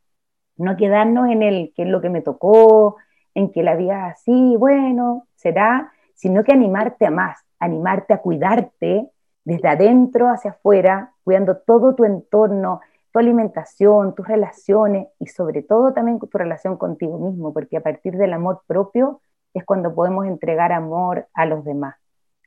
[0.57, 2.97] no quedarnos en el que es lo que me tocó,
[3.35, 9.11] en que la vida así, bueno, será, sino que animarte a más, animarte a cuidarte,
[9.47, 12.81] desde adentro hacia afuera, cuidando todo tu entorno,
[13.13, 18.17] tu alimentación, tus relaciones y sobre todo también tu relación contigo mismo, porque a partir
[18.17, 19.21] del amor propio
[19.55, 21.95] es cuando podemos entregar amor a los demás.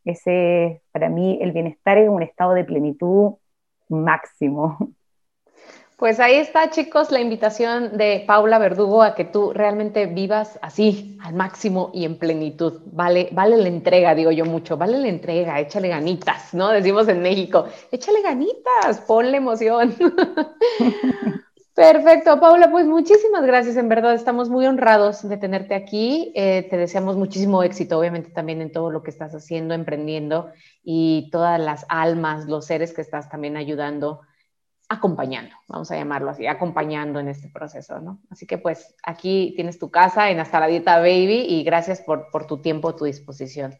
[0.04, 3.36] Ese, para mí, el bienestar es un estado de plenitud
[3.88, 4.78] máximo.
[6.00, 11.18] Pues ahí está, chicos, la invitación de Paula Verdugo a que tú realmente vivas así,
[11.22, 12.80] al máximo y en plenitud.
[12.86, 16.70] Vale, vale la entrega, digo yo mucho, vale la entrega, échale ganitas, ¿no?
[16.70, 19.94] Decimos en México, échale ganitas, ponle emoción.
[21.76, 26.32] Perfecto, Paula, pues muchísimas gracias, en verdad estamos muy honrados de tenerte aquí.
[26.34, 30.50] Eh, te deseamos muchísimo éxito, obviamente también en todo lo que estás haciendo, emprendiendo
[30.82, 34.22] y todas las almas, los seres que estás también ayudando
[34.90, 38.20] acompañando, vamos a llamarlo así, acompañando en este proceso, ¿no?
[38.32, 42.32] Así que pues aquí tienes tu casa en Hasta la Dieta Baby y gracias por,
[42.32, 43.76] por tu tiempo, tu disposición.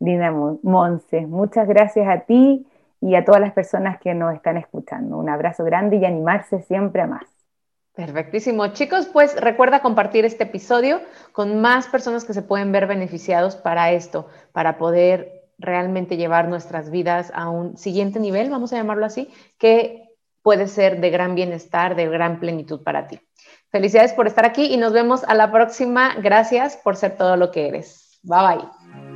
[0.00, 0.32] Linda
[0.62, 2.66] Monse, muchas gracias a ti
[3.00, 5.18] y a todas las personas que nos están escuchando.
[5.18, 7.26] Un abrazo grande y animarse siempre a más.
[7.94, 8.68] Perfectísimo.
[8.68, 11.00] Chicos, pues recuerda compartir este episodio
[11.32, 16.90] con más personas que se pueden ver beneficiados para esto, para poder realmente llevar nuestras
[16.90, 20.04] vidas a un siguiente nivel, vamos a llamarlo así, que
[20.42, 23.20] puede ser de gran bienestar, de gran plenitud para ti.
[23.70, 26.14] Felicidades por estar aquí y nos vemos a la próxima.
[26.22, 28.20] Gracias por ser todo lo que eres.
[28.22, 29.13] Bye bye.